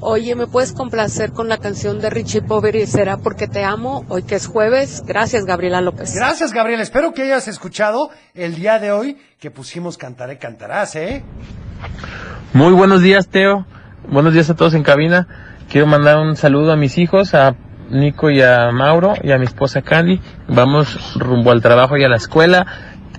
Oye, 0.00 0.34
¿me 0.34 0.46
puedes 0.46 0.74
complacer 0.74 1.32
con 1.32 1.48
la 1.48 1.56
canción 1.56 2.00
de 2.00 2.10
Richie 2.10 2.42
Poveri? 2.42 2.86
¿Será 2.86 3.16
porque 3.16 3.48
te 3.48 3.64
amo? 3.64 4.04
Hoy 4.10 4.24
que 4.24 4.34
es 4.34 4.46
jueves. 4.46 5.02
Gracias, 5.06 5.46
Gabriela 5.46 5.80
López. 5.80 6.14
Gracias, 6.14 6.52
Gabriel. 6.52 6.82
Espero 6.82 7.14
que 7.14 7.22
hayas 7.22 7.48
escuchado 7.48 8.10
el 8.34 8.56
día 8.56 8.78
de 8.78 8.92
hoy 8.92 9.16
que 9.40 9.50
pusimos 9.50 9.96
Cantaré 9.96 10.36
Cantarás, 10.36 10.96
¿eh? 10.96 11.24
Muy 12.52 12.74
buenos 12.74 13.00
días, 13.00 13.26
Teo. 13.28 13.64
Buenos 14.06 14.34
días 14.34 14.50
a 14.50 14.54
todos 14.54 14.74
en 14.74 14.82
cabina. 14.82 15.47
Quiero 15.70 15.86
mandar 15.86 16.18
un 16.18 16.36
saludo 16.36 16.72
a 16.72 16.76
mis 16.76 16.96
hijos, 16.98 17.34
a 17.34 17.54
Nico 17.90 18.30
y 18.30 18.40
a 18.42 18.70
Mauro 18.72 19.14
y 19.22 19.32
a 19.32 19.38
mi 19.38 19.44
esposa 19.44 19.82
Candy. 19.82 20.20
Vamos 20.48 21.14
rumbo 21.16 21.50
al 21.50 21.60
trabajo 21.62 21.96
y 21.96 22.04
a 22.04 22.08
la 22.08 22.16
escuela. 22.16 22.66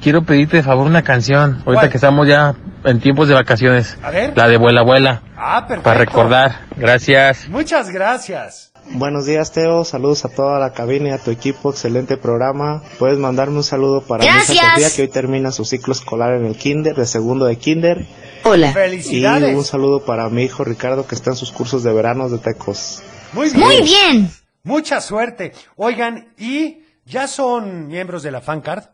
Quiero 0.02 0.24
pedirte 0.24 0.58
de 0.58 0.64
favor 0.64 0.88
una 0.88 1.04
canción, 1.04 1.56
ahorita 1.66 1.74
¿Cuál? 1.74 1.90
que 1.90 1.98
estamos 1.98 2.28
ya 2.28 2.56
en 2.86 3.00
tiempos 3.02 3.28
de 3.28 3.34
vacaciones. 3.34 3.98
A 4.02 4.10
ver. 4.12 4.34
La 4.36 4.48
de 4.48 4.58
Vuela 4.58 4.82
Abuela, 4.82 5.22
Ah, 5.38 5.66
perfecto. 5.68 5.84
para 5.84 6.00
recordar. 6.00 6.52
Gracias. 6.78 7.50
Muchas 7.50 7.90
gracias. 7.90 8.72
Buenos 8.92 9.26
días, 9.26 9.52
Teo. 9.52 9.84
Saludos 9.84 10.26
a 10.26 10.30
toda 10.30 10.58
la 10.60 10.72
cabina 10.72 11.10
y 11.10 11.12
a 11.12 11.18
tu 11.20 11.30
equipo. 11.32 11.70
Excelente 11.72 12.16
programa. 12.18 12.82
Puedes 12.98 13.20
mandarme 13.20 13.58
un 13.58 13.64
saludo 13.64 14.02
para 14.02 14.22
mi 14.24 14.26
hija 14.28 14.36
Gracias. 14.38 14.66
Sofía, 14.74 14.88
que 14.96 15.02
hoy 15.04 15.08
termina 15.10 15.52
su 15.52 15.66
ciclo 15.66 15.92
escolar 15.92 16.34
en 16.34 16.46
el 16.46 16.56
kinder, 16.58 16.96
de 16.96 17.06
segundo 17.06 17.46
de 17.46 17.58
kinder. 17.58 18.06
Hola. 18.44 18.70
Y 18.70 18.74
Felicidades. 18.74 19.56
un 19.56 19.64
saludo 19.64 20.06
para 20.06 20.30
mi 20.30 20.44
hijo 20.44 20.64
Ricardo, 20.64 21.06
que 21.08 21.16
está 21.16 21.32
en 21.32 21.36
sus 21.38 21.52
cursos 21.52 21.84
de 21.84 21.94
verano 21.94 22.30
de 22.30 22.38
Tecos. 22.40 23.02
Muy 23.34 23.50
bien. 23.50 23.60
Muy 23.66 23.82
bien. 23.82 24.32
Mucha 24.64 25.02
suerte. 25.02 25.54
Oigan, 25.76 26.34
¿y 26.38 26.84
ya 27.06 27.28
son 27.28 27.88
miembros 27.88 28.24
de 28.24 28.32
la 28.32 28.42
fan 28.42 28.62
card? 28.62 28.86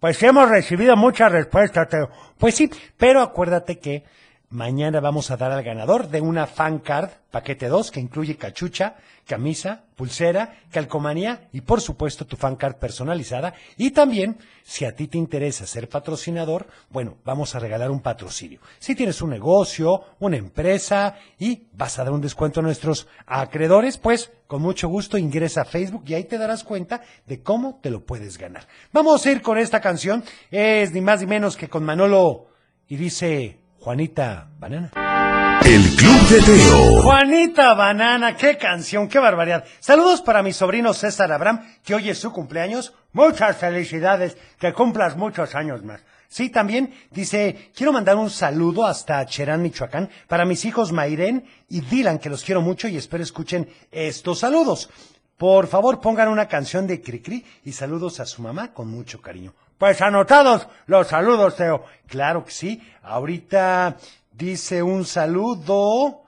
Pues 0.00 0.22
hemos 0.22 0.48
recibido 0.48 0.96
muchas 0.96 1.30
respuestas, 1.30 1.88
Teo. 1.88 2.10
Pues 2.38 2.54
sí, 2.56 2.68
pero 2.96 3.20
acuérdate 3.22 3.78
que 3.78 4.04
mañana 4.52 5.00
vamos 5.00 5.30
a 5.30 5.36
dar 5.36 5.50
al 5.50 5.62
ganador 5.64 6.08
de 6.08 6.20
una 6.20 6.46
fan 6.46 6.78
card 6.78 7.10
paquete 7.30 7.68
2 7.68 7.90
que 7.90 8.00
incluye 8.00 8.36
cachucha, 8.36 8.96
camisa, 9.26 9.84
pulsera, 9.96 10.58
calcomanía 10.70 11.48
y 11.52 11.62
por 11.62 11.80
supuesto 11.80 12.26
tu 12.26 12.36
fan 12.36 12.56
card 12.56 12.76
personalizada. 12.76 13.54
Y 13.78 13.92
también, 13.92 14.36
si 14.62 14.84
a 14.84 14.94
ti 14.94 15.08
te 15.08 15.16
interesa 15.16 15.66
ser 15.66 15.88
patrocinador, 15.88 16.66
bueno, 16.90 17.16
vamos 17.24 17.54
a 17.54 17.58
regalar 17.58 17.90
un 17.90 18.00
patrocinio. 18.00 18.60
Si 18.78 18.94
tienes 18.94 19.22
un 19.22 19.30
negocio, 19.30 20.02
una 20.20 20.36
empresa 20.36 21.16
y 21.38 21.68
vas 21.72 21.98
a 21.98 22.04
dar 22.04 22.12
un 22.12 22.20
descuento 22.20 22.60
a 22.60 22.62
nuestros 22.62 23.08
acreedores, 23.26 23.96
pues 23.96 24.30
con 24.46 24.60
mucho 24.60 24.88
gusto 24.88 25.16
ingresa 25.16 25.62
a 25.62 25.64
Facebook 25.64 26.04
y 26.06 26.14
ahí 26.14 26.24
te 26.24 26.36
darás 26.36 26.62
cuenta 26.62 27.00
de 27.26 27.42
cómo 27.42 27.80
te 27.82 27.90
lo 27.90 28.04
puedes 28.04 28.36
ganar. 28.36 28.68
Vamos 28.92 29.24
a 29.24 29.32
ir 29.32 29.40
con 29.40 29.56
esta 29.56 29.80
canción. 29.80 30.22
Es 30.50 30.92
ni 30.92 31.00
más 31.00 31.20
ni 31.20 31.26
menos 31.26 31.56
que 31.56 31.70
con 31.70 31.84
Manolo 31.84 32.48
y 32.86 32.96
dice 32.96 33.61
Juanita 33.82 34.48
Banana. 34.60 35.60
El 35.64 35.82
Club 35.96 36.28
de 36.28 36.40
Teo. 36.42 37.02
Juanita 37.02 37.74
Banana, 37.74 38.36
qué 38.36 38.56
canción, 38.56 39.08
qué 39.08 39.18
barbaridad. 39.18 39.64
Saludos 39.80 40.22
para 40.22 40.40
mi 40.40 40.52
sobrino 40.52 40.94
César 40.94 41.32
Abraham, 41.32 41.66
que 41.82 41.96
hoy 41.96 42.08
es 42.08 42.18
su 42.18 42.30
cumpleaños. 42.30 42.94
Muchas 43.12 43.56
felicidades, 43.56 44.36
que 44.60 44.72
cumplas 44.72 45.16
muchos 45.16 45.56
años 45.56 45.82
más. 45.82 46.00
Sí, 46.28 46.48
también 46.48 46.94
dice, 47.10 47.72
quiero 47.74 47.92
mandar 47.92 48.16
un 48.16 48.30
saludo 48.30 48.86
hasta 48.86 49.26
Cherán, 49.26 49.62
Michoacán, 49.62 50.10
para 50.28 50.44
mis 50.44 50.64
hijos 50.64 50.92
Mairén 50.92 51.44
y 51.68 51.80
Dylan, 51.80 52.20
que 52.20 52.30
los 52.30 52.44
quiero 52.44 52.60
mucho 52.60 52.86
y 52.86 52.96
espero 52.96 53.24
escuchen 53.24 53.68
estos 53.90 54.38
saludos. 54.38 54.90
Por 55.36 55.66
favor, 55.66 56.00
pongan 56.00 56.28
una 56.28 56.46
canción 56.46 56.86
de 56.86 57.02
Cricri 57.02 57.44
y 57.64 57.72
saludos 57.72 58.20
a 58.20 58.26
su 58.26 58.42
mamá 58.42 58.72
con 58.72 58.88
mucho 58.88 59.20
cariño. 59.20 59.54
Pues 59.82 60.00
anotados 60.00 60.68
los 60.86 61.08
saludos, 61.08 61.56
Teo. 61.56 61.84
Claro 62.06 62.44
que 62.44 62.52
sí. 62.52 62.80
Ahorita 63.02 63.96
dice 64.30 64.80
un 64.80 65.04
saludo. 65.04 66.22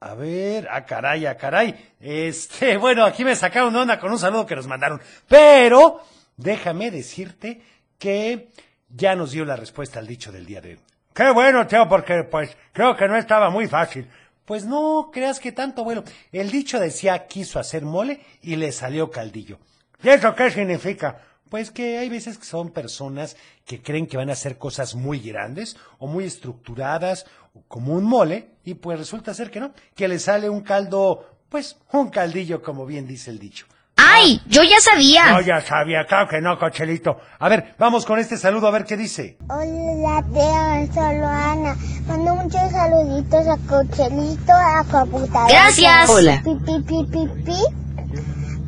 A 0.00 0.12
ver, 0.12 0.68
a 0.70 0.84
caray, 0.84 1.24
a 1.24 1.38
caray. 1.38 1.94
Este, 1.98 2.76
bueno, 2.76 3.06
aquí 3.06 3.24
me 3.24 3.36
sacaron 3.36 3.72
de 3.72 3.78
onda 3.78 3.98
con 3.98 4.12
un 4.12 4.18
saludo 4.18 4.44
que 4.44 4.54
nos 4.54 4.66
mandaron. 4.66 5.00
Pero, 5.26 6.02
déjame 6.36 6.90
decirte 6.90 7.62
que 7.98 8.50
ya 8.90 9.16
nos 9.16 9.30
dio 9.30 9.46
la 9.46 9.56
respuesta 9.56 9.98
al 9.98 10.06
dicho 10.06 10.30
del 10.30 10.44
día 10.44 10.60
de 10.60 10.72
hoy. 10.72 10.80
Qué 11.14 11.30
bueno, 11.30 11.66
Teo, 11.66 11.88
porque 11.88 12.24
pues 12.24 12.54
creo 12.74 12.94
que 12.98 13.08
no 13.08 13.16
estaba 13.16 13.48
muy 13.48 13.66
fácil. 13.66 14.10
Pues 14.44 14.66
no 14.66 15.08
creas 15.10 15.40
que 15.40 15.52
tanto, 15.52 15.80
abuelo. 15.80 16.04
El 16.32 16.50
dicho 16.50 16.78
decía 16.78 17.26
quiso 17.28 17.58
hacer 17.58 17.82
mole 17.82 18.20
y 18.42 18.56
le 18.56 18.72
salió 18.72 19.10
caldillo. 19.10 19.58
¿Y 20.02 20.10
eso 20.10 20.34
qué 20.34 20.50
significa? 20.50 21.18
Pues 21.50 21.70
que 21.70 21.98
hay 21.98 22.08
veces 22.08 22.38
que 22.38 22.46
son 22.46 22.70
personas 22.70 23.36
que 23.64 23.82
creen 23.82 24.06
que 24.06 24.16
van 24.16 24.30
a 24.30 24.32
hacer 24.32 24.58
cosas 24.58 24.94
muy 24.94 25.20
grandes 25.20 25.76
o 25.98 26.06
muy 26.06 26.24
estructuradas, 26.24 27.26
o 27.54 27.62
como 27.68 27.94
un 27.94 28.04
mole, 28.04 28.50
y 28.64 28.74
pues 28.74 28.98
resulta 28.98 29.34
ser 29.34 29.50
que 29.50 29.60
no, 29.60 29.72
que 29.94 30.08
le 30.08 30.18
sale 30.18 30.48
un 30.48 30.62
caldo, 30.62 31.38
pues 31.48 31.76
un 31.92 32.08
caldillo, 32.08 32.62
como 32.62 32.86
bien 32.86 33.06
dice 33.06 33.30
el 33.30 33.38
dicho. 33.38 33.66
¡Ay! 33.96 34.40
Yo 34.48 34.62
ya 34.64 34.80
sabía. 34.80 35.30
No, 35.30 35.40
ya 35.40 35.60
sabía, 35.60 36.04
claro 36.06 36.28
que 36.28 36.40
no, 36.40 36.58
cochelito. 36.58 37.16
A 37.38 37.48
ver, 37.48 37.74
vamos 37.78 38.04
con 38.04 38.18
este 38.18 38.36
saludo 38.36 38.66
a 38.66 38.72
ver 38.72 38.84
qué 38.84 38.96
dice. 38.96 39.38
Hola, 39.48 40.24
Teo, 40.32 40.92
solo 40.94 41.26
Ana. 41.28 41.76
Mando 42.08 42.34
muchos 42.34 42.72
saluditos 42.72 43.46
a 43.46 43.56
Cochelito, 43.68 44.52
a 44.52 44.84
computadora. 44.90 45.46
Gracias. 45.48 46.10
Hola. 46.10 46.42
Pi, 46.42 46.54
pi, 46.56 46.80
pi, 46.82 47.04
pi, 47.04 47.42
pi. 47.44 47.56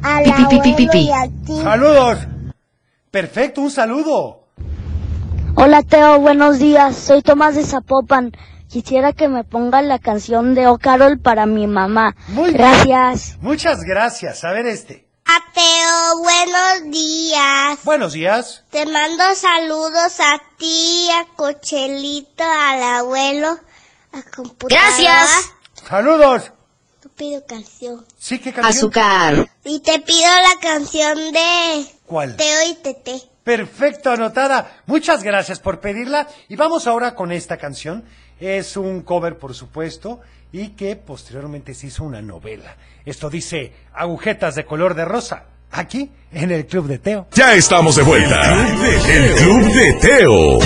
A 0.02 0.22
Pi, 0.22 0.28
la 0.30 0.36
pi, 0.36 0.44
pi, 0.48 0.60
pi, 0.60 0.74
pi, 0.76 0.88
pi. 0.88 0.98
y 0.98 1.10
a 1.10 1.24
ti. 1.44 1.60
¡Saludos! 1.62 2.18
Perfecto, 3.16 3.62
un 3.62 3.70
saludo. 3.70 4.44
Hola 5.54 5.82
Teo, 5.82 6.20
buenos 6.20 6.58
días. 6.58 6.94
Soy 6.94 7.22
Tomás 7.22 7.54
de 7.54 7.64
Zapopan. 7.64 8.32
quisiera 8.68 9.14
que 9.14 9.26
me 9.26 9.42
pongan 9.42 9.88
la 9.88 9.98
canción 9.98 10.54
de 10.54 10.66
O 10.66 10.76
Carol 10.76 11.18
para 11.18 11.46
mi 11.46 11.66
mamá. 11.66 12.14
Muy 12.28 12.52
bien. 12.52 12.58
Gracias. 12.58 13.38
Muchas 13.40 13.80
gracias. 13.84 14.44
A 14.44 14.52
ver 14.52 14.66
este. 14.66 15.08
Ateo, 15.24 16.18
buenos 16.18 16.92
días. 16.92 17.78
Buenos 17.84 18.12
días. 18.12 18.64
Te 18.68 18.84
mando 18.84 19.24
saludos 19.34 20.20
a 20.20 20.42
ti, 20.58 21.08
a 21.18 21.34
Cochelito, 21.36 22.44
al 22.44 22.82
abuelo, 22.82 23.58
a 24.12 24.22
computadora. 24.30 24.88
Gracias. 24.88 25.54
Saludos. 25.88 26.52
Te 27.00 27.08
pido 27.08 27.46
canción. 27.46 28.04
Sí, 28.18 28.38
¿qué 28.40 28.52
canción? 28.52 28.76
Azúcar. 28.76 29.48
Y 29.64 29.80
te 29.80 30.00
pido 30.00 30.28
la 30.28 30.60
canción 30.60 31.32
de 31.32 31.95
¿Cuál? 32.06 32.36
Teo 32.36 32.70
y 32.70 32.74
Tete. 32.76 33.20
Perfecto, 33.42 34.10
anotada. 34.10 34.82
Muchas 34.86 35.22
gracias 35.22 35.60
por 35.60 35.80
pedirla. 35.80 36.26
Y 36.48 36.56
vamos 36.56 36.86
ahora 36.86 37.14
con 37.14 37.32
esta 37.32 37.56
canción. 37.56 38.04
Es 38.40 38.76
un 38.76 39.02
cover, 39.02 39.38
por 39.38 39.54
supuesto, 39.54 40.20
y 40.52 40.70
que 40.70 40.96
posteriormente 40.96 41.74
se 41.74 41.88
hizo 41.88 42.04
una 42.04 42.22
novela. 42.22 42.76
Esto 43.04 43.30
dice 43.30 43.72
Agujetas 43.94 44.54
de 44.54 44.64
color 44.64 44.94
de 44.94 45.04
rosa. 45.04 45.44
Aquí, 45.72 46.10
en 46.32 46.52
el 46.52 46.66
Club 46.66 46.86
de 46.86 46.98
Teo. 46.98 47.26
Ya 47.32 47.54
estamos 47.54 47.96
de 47.96 48.02
vuelta. 48.02 48.40
El 49.08 49.34
Club 49.34 49.72
de 49.72 49.92
Teo. 49.94 50.58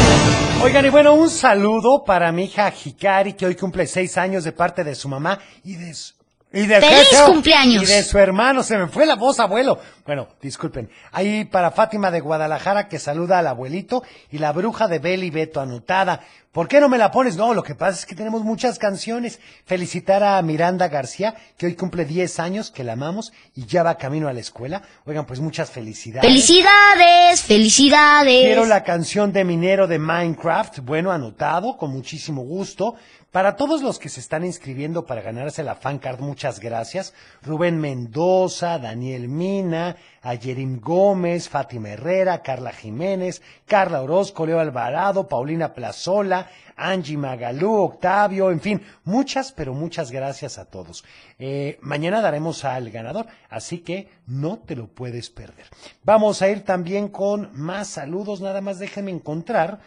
Oigan, 0.63 0.85
y 0.85 0.91
bueno, 0.91 1.15
un 1.15 1.31
saludo 1.31 2.05
para 2.05 2.31
mi 2.33 2.45
hija 2.45 2.71
Hikari, 2.73 3.33
que 3.33 3.47
hoy 3.47 3.55
cumple 3.55 3.87
seis 3.87 4.19
años 4.19 4.45
de 4.45 4.53
parte 4.53 4.85
de 4.85 4.95
su 4.95 5.09
mamá 5.09 5.39
y 5.65 5.77
de 5.77 5.95
su... 5.95 6.20
Y 6.53 6.67
de 6.67 6.81
¡Feliz 6.81 7.23
cumpleaños! 7.27 7.85
Y 7.85 7.87
de 7.87 8.03
su 8.03 8.19
hermano, 8.19 8.65
se 8.65 8.77
me 8.77 8.89
fue 8.89 9.07
la 9.07 9.15
voz, 9.15 9.39
abuelo. 9.39 9.79
Bueno, 10.05 10.27
disculpen. 10.43 10.91
Ahí 11.13 11.45
para 11.45 11.71
Fátima 11.71 12.11
de 12.11 12.21
Guadalajara, 12.21 12.89
que 12.89 12.99
saluda 12.99 13.39
al 13.39 13.47
abuelito, 13.47 14.03
y 14.33 14.39
la 14.39 14.51
bruja 14.51 14.89
de 14.89 14.99
Beli 14.99 15.31
Beto, 15.31 15.61
anotada. 15.61 16.21
¿Por 16.51 16.67
qué 16.67 16.81
no 16.81 16.89
me 16.89 16.99
la 16.99 17.13
pones? 17.13 17.37
No, 17.37 17.55
lo 17.55 17.63
que 17.63 17.77
pasa 17.77 18.01
es 18.01 18.07
que 18.07 18.17
tenemos 18.17 18.43
muchas 18.43 18.81
canciones. 18.81 19.39
Felicitar 19.65 20.25
a 20.25 20.43
Miranda 20.43 20.89
García, 20.89 21.37
que 21.57 21.67
hoy 21.67 21.77
cumple 21.77 22.05
10 22.05 22.41
años, 22.41 22.73
que 22.73 22.83
la 22.83 22.95
amamos, 22.95 23.33
y 23.55 23.67
ya 23.67 23.85
va 23.85 23.97
camino 23.97 24.27
a 24.27 24.33
la 24.33 24.41
escuela. 24.41 24.83
Oigan, 25.05 25.27
pues 25.27 25.39
muchas 25.39 25.71
felicidades. 25.71 26.29
Felicidades, 26.29 27.43
felicidades. 27.43 28.47
Quiero 28.47 28.67
la 28.67 28.83
canción 28.83 29.33
de 29.33 29.45
Minero 29.45 29.87
de 29.87 30.01
Minecraft, 30.01 30.81
bueno, 30.81 31.13
anotado, 31.13 31.77
con 31.77 31.93
muchísimo 31.93 32.43
gusto. 32.43 32.97
Para 33.31 33.55
todos 33.55 33.83
los 33.83 34.01
que 34.01 34.09
se 34.09 34.19
están 34.19 34.45
inscribiendo 34.45 35.07
para 35.07 35.23
ganarse 35.23 35.63
la 35.63 35.77
fan 35.77 36.01
card, 36.01 36.19
muchas 36.19 36.59
gracias. 36.59 37.15
Rubén 37.43 37.79
Mendoza, 37.79 38.81
Daniel 38.81 39.29
Mina, 39.29 39.95
Ayerim 40.21 40.81
Gómez, 40.81 41.49
Fátima 41.49 41.91
Herrera, 41.91 42.43
Carla 42.43 42.73
Jiménez, 42.73 43.41
Carla 43.67 44.03
Orozco, 44.03 44.45
Leo 44.47 44.59
Alvarado, 44.59 45.29
Paulina 45.29 45.73
Plazola, 45.73 46.51
Angie 46.77 47.17
Magalú, 47.17 47.75
Octavio, 47.77 48.51
en 48.51 48.61
fin, 48.61 48.83
muchas, 49.05 49.53
pero 49.53 49.75
muchas 49.75 50.11
gracias 50.11 50.59
a 50.59 50.65
todos. 50.65 51.05
Eh, 51.39 51.79
mañana 51.83 52.21
daremos 52.23 52.65
al 52.65 52.91
ganador, 52.91 53.27
así 53.49 53.79
que 53.79 54.09
no 54.27 54.59
te 54.59 54.75
lo 54.75 54.89
puedes 54.89 55.31
perder. 55.31 55.67
Vamos 56.03 56.43
a 56.43 56.49
ir 56.49 56.65
también 56.65 57.09
con 57.09 57.51
más 57.53 57.89
saludos, 57.89 58.41
nada 58.41 58.61
más 58.61 58.81
déjenme 58.81 59.13
encontrar 59.13 59.81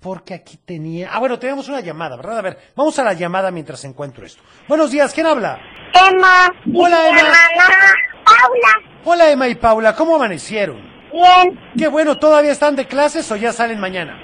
porque 0.00 0.34
aquí 0.34 0.56
tenía... 0.56 1.10
Ah, 1.12 1.18
bueno, 1.18 1.38
tenemos 1.38 1.68
una 1.68 1.80
llamada, 1.80 2.16
¿verdad? 2.16 2.38
A 2.38 2.42
ver, 2.42 2.58
vamos 2.74 2.98
a 2.98 3.04
la 3.04 3.12
llamada 3.12 3.50
mientras 3.50 3.84
encuentro 3.84 4.24
esto. 4.24 4.42
Buenos 4.66 4.90
días, 4.90 5.12
¿quién 5.12 5.26
habla? 5.26 5.58
Emma. 5.92 6.50
Hola, 6.74 7.08
Emma. 7.08 7.18
hermana 7.20 7.94
Paula. 8.24 8.90
Hola, 9.04 9.30
Emma 9.30 9.48
y 9.48 9.54
Paula, 9.56 9.94
¿cómo 9.94 10.16
amanecieron? 10.16 10.80
Bien, 11.12 11.58
Qué 11.76 11.88
bueno, 11.88 12.18
¿todavía 12.18 12.52
están 12.52 12.76
de 12.76 12.86
clases 12.86 13.30
o 13.32 13.36
ya 13.36 13.52
salen 13.52 13.80
mañana? 13.80 14.16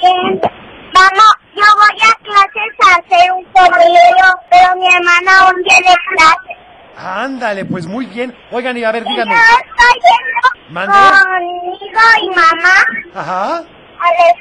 bien. 0.00 0.40
Vamos, 0.94 1.34
yo 1.54 1.62
voy 1.76 2.00
a 2.02 2.14
clases 2.24 2.72
a 2.86 2.98
hacer 2.98 3.32
un 3.32 3.44
correo, 3.52 4.34
pero 4.50 4.76
mi 4.76 4.86
hermana 4.86 5.40
aún 5.40 5.62
tiene 5.64 5.94
clases. 6.16 6.56
Ándale, 6.96 7.64
pues 7.66 7.86
muy 7.86 8.06
bien. 8.06 8.34
Oigan, 8.50 8.76
y 8.76 8.84
a 8.84 8.90
ver, 8.90 9.04
díganme. 9.04 9.32
Yo 9.34 9.40
estoy 9.40 10.00
yendo 10.00 10.72
Mande. 10.72 10.92
conmigo 10.92 12.00
y 12.22 12.28
mamá 12.30 12.84
Ajá. 13.14 13.56
a 13.58 13.60
la 13.60 14.34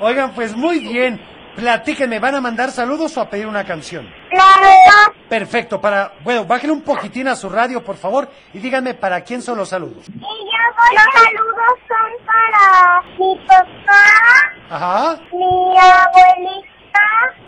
Oigan, 0.00 0.32
pues 0.32 0.54
muy 0.56 0.78
bien. 0.80 1.20
Platíquenme, 1.56 2.20
¿van 2.20 2.36
a 2.36 2.40
mandar 2.40 2.70
saludos 2.70 3.16
o 3.16 3.20
a 3.20 3.28
pedir 3.28 3.46
una 3.48 3.64
canción? 3.64 4.08
Claro, 4.30 5.12
Perfecto, 5.28 5.80
para... 5.80 6.12
Bueno, 6.22 6.44
bájenle 6.44 6.72
un 6.72 6.82
poquitín 6.82 7.26
a 7.26 7.34
su 7.34 7.48
radio, 7.50 7.82
por 7.82 7.96
favor, 7.96 8.30
y 8.54 8.60
díganme 8.60 8.94
para 8.94 9.22
quién 9.22 9.42
son 9.42 9.58
los 9.58 9.68
saludos. 9.68 10.04
y 10.08 10.12
yo 10.20 10.94
los 10.94 11.02
saludos 11.12 11.78
son 11.88 12.26
para 12.26 13.02
mi 13.18 13.46
papá, 13.46 14.04
Ajá. 14.70 15.20
mi 15.32 15.76
abuelita 15.76 17.00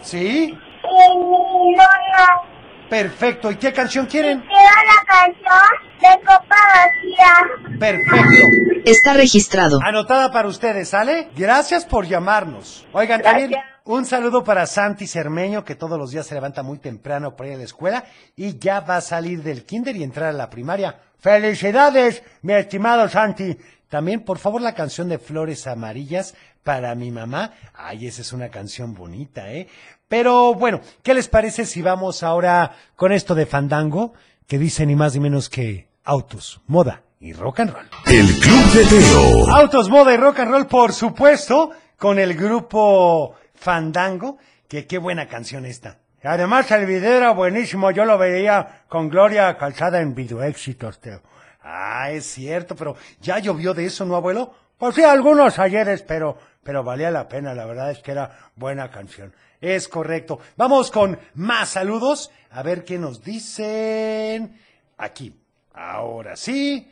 ¿Sí? 0.03 0.59
y 0.83 1.19
mi 1.19 1.73
nona. 1.77 2.41
Perfecto. 2.89 3.53
¿Y 3.53 3.57
qué 3.57 3.73
canción 3.73 4.07
quieren? 4.07 4.41
Quiero 4.41 4.55
la 4.87 5.05
canción 5.07 5.90
de 6.01 6.21
Copa 6.21 6.57
Vacía. 6.75 7.79
Perfecto. 7.79 8.49
Está 8.85 9.15
registrado. 9.15 9.79
Anotada 9.83 10.33
para 10.33 10.49
ustedes, 10.49 10.89
¿sale? 10.89 11.29
Gracias 11.37 11.85
por 11.85 12.07
llamarnos. 12.07 12.87
Oigan, 12.93 13.23
también 13.23 13.53
un 13.85 14.05
saludo 14.05 14.45
para 14.45 14.67
Santi 14.67 15.07
Cermeño, 15.07 15.65
que 15.65 15.75
todos 15.75 15.99
los 15.99 16.11
días 16.11 16.27
se 16.27 16.35
levanta 16.35 16.63
muy 16.63 16.79
temprano 16.79 17.37
para 17.37 17.49
ir 17.49 17.55
a 17.57 17.59
la 17.59 17.65
escuela 17.65 18.05
y 18.37 18.59
ya 18.59 18.81
va 18.81 18.97
a 18.97 19.01
salir 19.01 19.43
del 19.43 19.65
kinder 19.65 19.97
y 19.97 20.03
entrar 20.03 20.29
a 20.29 20.33
la 20.33 20.49
primaria. 20.49 21.01
¡Felicidades, 21.19 22.23
mi 22.43 22.55
estimado 22.55 23.09
Santi! 23.09 23.57
También, 23.89 24.21
por 24.21 24.39
favor, 24.39 24.63
la 24.63 24.75
canción 24.75 25.09
de 25.09 25.19
Flores 25.19 25.67
Amarillas 25.67 26.35
para 26.63 26.95
mi 26.95 27.11
mamá. 27.11 27.53
Ay, 27.75 28.07
esa 28.07 28.23
es 28.23 28.33
una 28.33 28.49
canción 28.49 28.95
bonita, 28.95 29.53
¿eh? 29.53 29.67
Pero 30.07 30.55
bueno, 30.55 30.81
¿qué 31.03 31.13
les 31.13 31.29
parece 31.29 31.67
si 31.67 31.83
vamos 31.83 32.23
ahora 32.23 32.73
con 32.95 33.13
esto 33.13 33.35
de 33.35 33.47
Fandango? 33.47 34.13
Que 34.47 34.59
dice 34.59 34.87
ni 34.87 34.95
más 34.95 35.15
ni 35.15 35.21
menos 35.21 35.49
que 35.49 35.90
autos, 36.05 36.61
moda 36.67 37.03
y 37.21 37.33
rock 37.33 37.61
and 37.61 37.73
roll. 37.73 37.89
El 38.07 38.27
Club 38.39 38.73
de 38.73 38.85
Teo. 38.87 39.51
Autos, 39.51 39.89
moda 39.89 40.15
y 40.15 40.17
rock 40.17 40.41
and 40.41 40.51
roll, 40.51 40.67
por 40.67 40.93
supuesto, 40.93 41.71
con 41.97 42.19
el 42.19 42.35
grupo 42.35 43.35
Fandango, 43.55 44.39
que 44.69 44.87
qué 44.87 44.99
buena 44.99 45.29
canción 45.29 45.67
esta. 45.67 45.99
Además, 46.23 46.71
el 46.71 46.87
video 46.87 47.17
era 47.17 47.31
buenísimo, 47.33 47.91
yo 47.91 48.05
lo 48.05 48.19
veía 48.19 48.85
con 48.89 49.09
Gloria 49.09 49.57
Calzada 49.57 50.01
en 50.01 50.15
video 50.15 50.43
éxitos, 50.43 51.01
Teo. 51.01 51.23
Ah, 51.63 52.11
es 52.11 52.27
cierto, 52.27 52.75
pero 52.75 52.97
ya 53.21 53.39
llovió 53.39 53.75
de 53.75 53.87
eso, 53.87 54.05
¿no, 54.05 54.17
abuelo? 54.17 54.55
Pues 54.79 54.95
sí, 54.95 55.03
algunos 55.03 55.59
ayeres, 55.59 56.03
pero, 56.03 56.39
pero 56.63 56.83
valía 56.83 57.11
la 57.11 57.29
pena, 57.29 57.55
la 57.55 57.67
verdad 57.67 57.91
es 57.91 57.99
que 57.99 58.13
era 58.13 58.51
buena 58.57 58.91
canción. 58.91 59.35
Es 59.61 59.89
correcto. 59.89 60.41
Vamos 60.57 60.91
con 60.91 61.19
más 61.35 61.71
saludos, 61.71 62.31
a 62.51 62.63
ver 62.63 62.85
qué 62.85 62.99
nos 62.99 63.23
dicen. 63.23 64.59
Aquí, 64.97 65.39
ahora 65.75 66.37
sí. 66.37 66.87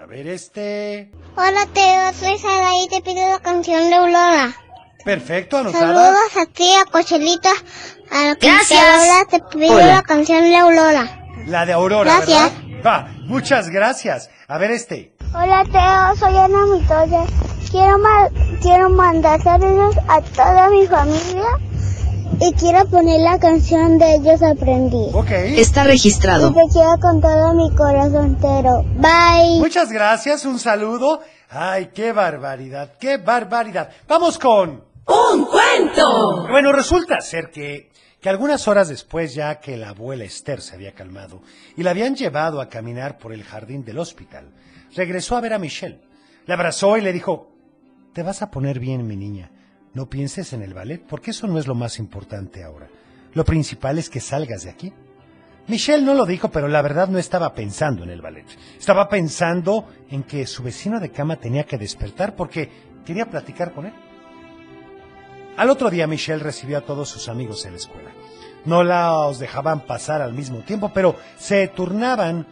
A 0.00 0.06
ver 0.06 0.26
este. 0.26 1.10
Hola 1.36 1.66
Teo, 1.72 2.12
soy 2.14 2.38
Sara 2.38 2.70
y 2.84 2.88
te 2.88 3.02
pido 3.02 3.28
la 3.28 3.38
canción 3.40 3.88
de 3.88 3.94
Aurora. 3.96 4.52
Perfecto, 5.04 5.58
anotada. 5.58 5.86
Saludos 5.94 6.36
a 6.40 6.46
ti, 6.46 6.68
a 6.80 6.90
Cochelita, 6.90 7.50
a 8.10 8.24
la 8.24 8.34
Gracias. 8.34 9.28
te 9.28 9.40
pido 9.56 9.74
Hola. 9.74 9.86
la 9.86 10.02
canción 10.02 10.42
de 10.42 10.56
Aurora. 10.56 11.26
La 11.46 11.66
de 11.66 11.72
Aurora, 11.72 12.16
Gracias. 12.16 12.52
¿verdad? 12.68 12.82
Va, 12.86 13.08
muchas 13.26 13.68
gracias. 13.68 14.30
A 14.48 14.58
ver 14.58 14.70
este. 14.72 15.14
Hola 15.34 15.64
Teo, 15.70 16.16
soy 16.16 16.36
Ana 16.36 16.66
Mitoya. 16.66 17.24
Quiero, 17.70 17.98
ma- 17.98 18.28
quiero 18.60 18.90
mandar 18.90 19.40
saludos 19.42 19.96
a 20.08 20.20
toda 20.20 20.68
mi 20.70 20.86
familia 20.86 21.48
y 22.40 22.52
quiero 22.54 22.84
poner 22.86 23.20
la 23.20 23.38
canción 23.38 23.98
de 23.98 24.14
Ellos 24.16 24.42
Aprendí. 24.42 25.08
Ok. 25.12 25.30
Está 25.30 25.84
Y 25.84 25.88
registrado. 25.88 26.52
te 26.52 26.60
quiero 26.72 26.98
con 27.00 27.20
todo 27.20 27.54
mi 27.54 27.70
corazón 27.74 28.26
entero. 28.26 28.82
Bye. 28.96 29.58
Muchas 29.60 29.90
gracias, 29.92 30.44
un 30.44 30.58
saludo. 30.58 31.20
Ay, 31.50 31.90
qué 31.94 32.12
barbaridad, 32.12 32.94
qué 32.98 33.18
barbaridad. 33.18 33.90
Vamos 34.08 34.38
con... 34.38 34.84
¡Un 35.06 35.44
cuento! 35.46 36.46
Bueno, 36.48 36.72
resulta 36.72 37.20
ser 37.20 37.50
que, 37.50 37.90
que 38.20 38.28
algunas 38.28 38.66
horas 38.68 38.88
después, 38.88 39.34
ya 39.34 39.58
que 39.60 39.76
la 39.76 39.90
abuela 39.90 40.24
Esther 40.24 40.60
se 40.62 40.74
había 40.74 40.92
calmado 40.92 41.42
y 41.76 41.82
la 41.82 41.90
habían 41.90 42.14
llevado 42.14 42.60
a 42.60 42.68
caminar 42.68 43.18
por 43.18 43.32
el 43.32 43.42
jardín 43.42 43.84
del 43.84 43.98
hospital, 43.98 44.50
regresó 44.94 45.36
a 45.36 45.40
ver 45.40 45.52
a 45.52 45.58
Michelle. 45.58 46.00
La 46.46 46.54
abrazó 46.54 46.96
y 46.96 47.02
le 47.02 47.12
dijo, 47.12 47.50
te 48.14 48.22
vas 48.22 48.42
a 48.42 48.50
poner 48.50 48.78
bien, 48.78 49.06
mi 49.06 49.16
niña. 49.16 49.50
No 49.94 50.06
pienses 50.06 50.52
en 50.52 50.62
el 50.62 50.74
ballet, 50.74 51.02
porque 51.06 51.32
eso 51.32 51.46
no 51.46 51.58
es 51.58 51.66
lo 51.66 51.74
más 51.74 51.98
importante 51.98 52.64
ahora. 52.64 52.88
Lo 53.34 53.44
principal 53.44 53.98
es 53.98 54.08
que 54.08 54.20
salgas 54.20 54.64
de 54.64 54.70
aquí. 54.70 54.92
Michelle 55.68 56.04
no 56.04 56.14
lo 56.14 56.26
dijo, 56.26 56.50
pero 56.50 56.66
la 56.66 56.82
verdad 56.82 57.08
no 57.08 57.18
estaba 57.18 57.54
pensando 57.54 58.02
en 58.02 58.10
el 58.10 58.20
ballet. 58.20 58.46
Estaba 58.78 59.08
pensando 59.08 59.86
en 60.10 60.22
que 60.24 60.46
su 60.46 60.62
vecino 60.62 60.98
de 60.98 61.10
cama 61.10 61.36
tenía 61.36 61.64
que 61.64 61.78
despertar 61.78 62.34
porque 62.34 62.70
quería 63.04 63.30
platicar 63.30 63.72
con 63.72 63.86
él. 63.86 63.92
Al 65.56 65.70
otro 65.70 65.90
día 65.90 66.06
Michelle 66.06 66.42
recibió 66.42 66.78
a 66.78 66.82
todos 66.82 67.08
sus 67.08 67.28
amigos 67.28 67.64
en 67.64 67.72
la 67.72 67.78
escuela. 67.78 68.10
No 68.64 68.82
los 68.82 69.38
dejaban 69.38 69.80
pasar 69.80 70.22
al 70.22 70.32
mismo 70.32 70.60
tiempo, 70.60 70.90
pero 70.94 71.16
se 71.36 71.68
turnaban 71.68 72.46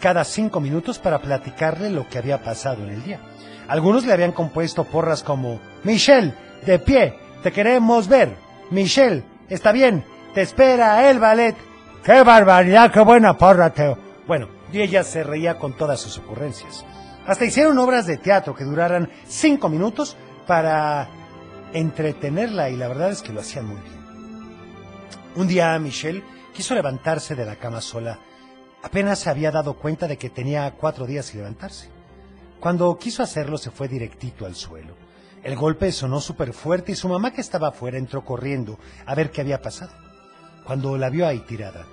cada 0.00 0.24
cinco 0.24 0.60
minutos 0.60 0.98
para 0.98 1.20
platicarle 1.20 1.90
lo 1.90 2.08
que 2.08 2.18
había 2.18 2.42
pasado 2.42 2.82
en 2.82 2.90
el 2.90 3.04
día. 3.04 3.20
Algunos 3.68 4.04
le 4.04 4.12
habían 4.12 4.32
compuesto 4.32 4.84
porras 4.84 5.22
como 5.22 5.60
Michelle, 5.84 6.34
de 6.64 6.78
pie, 6.78 7.14
te 7.42 7.52
queremos 7.52 8.08
ver. 8.08 8.36
Michelle, 8.70 9.24
está 9.48 9.72
bien, 9.72 10.04
te 10.34 10.42
espera 10.42 11.10
el 11.10 11.18
ballet. 11.18 11.56
¡Qué 12.04 12.22
barbaridad, 12.22 12.90
qué 12.92 13.00
buena 13.00 13.36
porra, 13.36 13.70
Teo! 13.70 13.98
Bueno, 14.26 14.48
y 14.72 14.80
ella 14.80 15.02
se 15.02 15.22
reía 15.22 15.58
con 15.58 15.76
todas 15.76 16.00
sus 16.00 16.18
ocurrencias. 16.18 16.84
Hasta 17.26 17.44
hicieron 17.44 17.78
obras 17.78 18.06
de 18.06 18.16
teatro 18.16 18.54
que 18.54 18.64
duraran 18.64 19.10
cinco 19.26 19.68
minutos 19.68 20.16
para 20.46 21.08
entretenerla 21.72 22.70
y 22.70 22.76
la 22.76 22.88
verdad 22.88 23.10
es 23.10 23.22
que 23.22 23.32
lo 23.32 23.40
hacían 23.40 23.66
muy 23.66 23.80
bien. 23.80 24.00
Un 25.36 25.46
día 25.46 25.78
Michelle 25.78 26.24
quiso 26.52 26.74
levantarse 26.74 27.34
de 27.34 27.44
la 27.44 27.56
cama 27.56 27.80
sola. 27.80 28.18
Apenas 28.82 29.18
se 29.18 29.30
había 29.30 29.50
dado 29.50 29.74
cuenta 29.74 30.08
de 30.08 30.16
que 30.16 30.30
tenía 30.30 30.70
cuatro 30.72 31.06
días 31.06 31.26
sin 31.26 31.40
levantarse. 31.40 31.88
Cuando 32.58 32.96
quiso 32.98 33.22
hacerlo 33.22 33.58
se 33.58 33.70
fue 33.70 33.88
directito 33.88 34.46
al 34.46 34.54
suelo. 34.54 34.94
El 35.42 35.56
golpe 35.56 35.90
sonó 35.92 36.20
súper 36.20 36.52
fuerte 36.52 36.92
y 36.92 36.96
su 36.96 37.08
mamá 37.08 37.32
que 37.32 37.40
estaba 37.40 37.68
afuera 37.68 37.96
entró 37.96 38.24
corriendo 38.24 38.78
a 39.06 39.14
ver 39.14 39.30
qué 39.30 39.40
había 39.40 39.62
pasado. 39.62 39.92
Cuando 40.64 40.96
la 40.98 41.08
vio 41.08 41.26
ahí 41.26 41.40
tirada, 41.40 41.86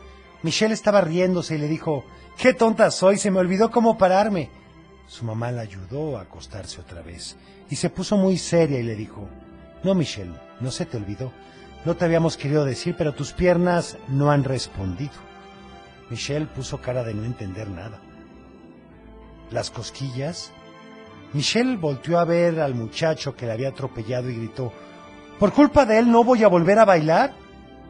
Michelle 0.43 0.73
estaba 0.73 1.01
riéndose 1.01 1.55
y 1.55 1.57
le 1.57 1.67
dijo, 1.67 2.03
¡Qué 2.37 2.53
tonta 2.53 2.91
soy! 2.91 3.17
Se 3.17 3.31
me 3.31 3.39
olvidó 3.39 3.71
cómo 3.71 3.97
pararme. 3.97 4.49
Su 5.07 5.23
mamá 5.23 5.51
la 5.51 5.61
ayudó 5.61 6.17
a 6.17 6.21
acostarse 6.21 6.81
otra 6.81 7.01
vez 7.01 7.37
y 7.69 7.77
se 7.77 7.89
puso 7.89 8.17
muy 8.17 8.37
seria 8.37 8.79
y 8.79 8.83
le 8.83 8.95
dijo, 8.95 9.27
No, 9.83 9.95
Michelle, 9.95 10.33
no 10.59 10.69
se 10.69 10.85
te 10.85 10.97
olvidó. 10.97 11.31
No 11.85 11.95
te 11.95 12.03
habíamos 12.03 12.35
querido 12.35 12.65
decir, 12.65 12.95
pero 12.97 13.13
tus 13.13 13.31
piernas 13.31 13.97
no 14.09 14.29
han 14.29 14.43
respondido. 14.43 15.13
Michelle 16.09 16.47
puso 16.47 16.81
cara 16.81 17.03
de 17.03 17.13
no 17.13 17.23
entender 17.23 17.69
nada. 17.69 18.01
Las 19.51 19.69
cosquillas. 19.69 20.51
Michelle 21.33 21.77
volteó 21.77 22.19
a 22.19 22.25
ver 22.25 22.59
al 22.59 22.73
muchacho 22.73 23.35
que 23.35 23.45
le 23.45 23.51
había 23.51 23.69
atropellado 23.69 24.29
y 24.29 24.35
gritó, 24.35 24.71
¿Por 25.39 25.53
culpa 25.53 25.85
de 25.85 25.99
él 25.99 26.11
no 26.11 26.23
voy 26.23 26.43
a 26.43 26.47
volver 26.47 26.79
a 26.79 26.85
bailar? 26.85 27.33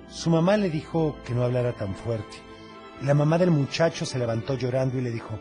Su 0.10 0.30
mamá 0.30 0.58
le 0.58 0.70
dijo 0.70 1.18
que 1.26 1.34
no 1.34 1.44
hablara 1.44 1.74
tan 1.74 1.96
fuerte. 1.96 2.38
La 3.04 3.14
mamá 3.14 3.38
del 3.38 3.52
muchacho 3.52 4.06
se 4.06 4.18
levantó 4.18 4.56
llorando 4.56 4.98
y 4.98 5.02
le 5.02 5.12
dijo, 5.12 5.38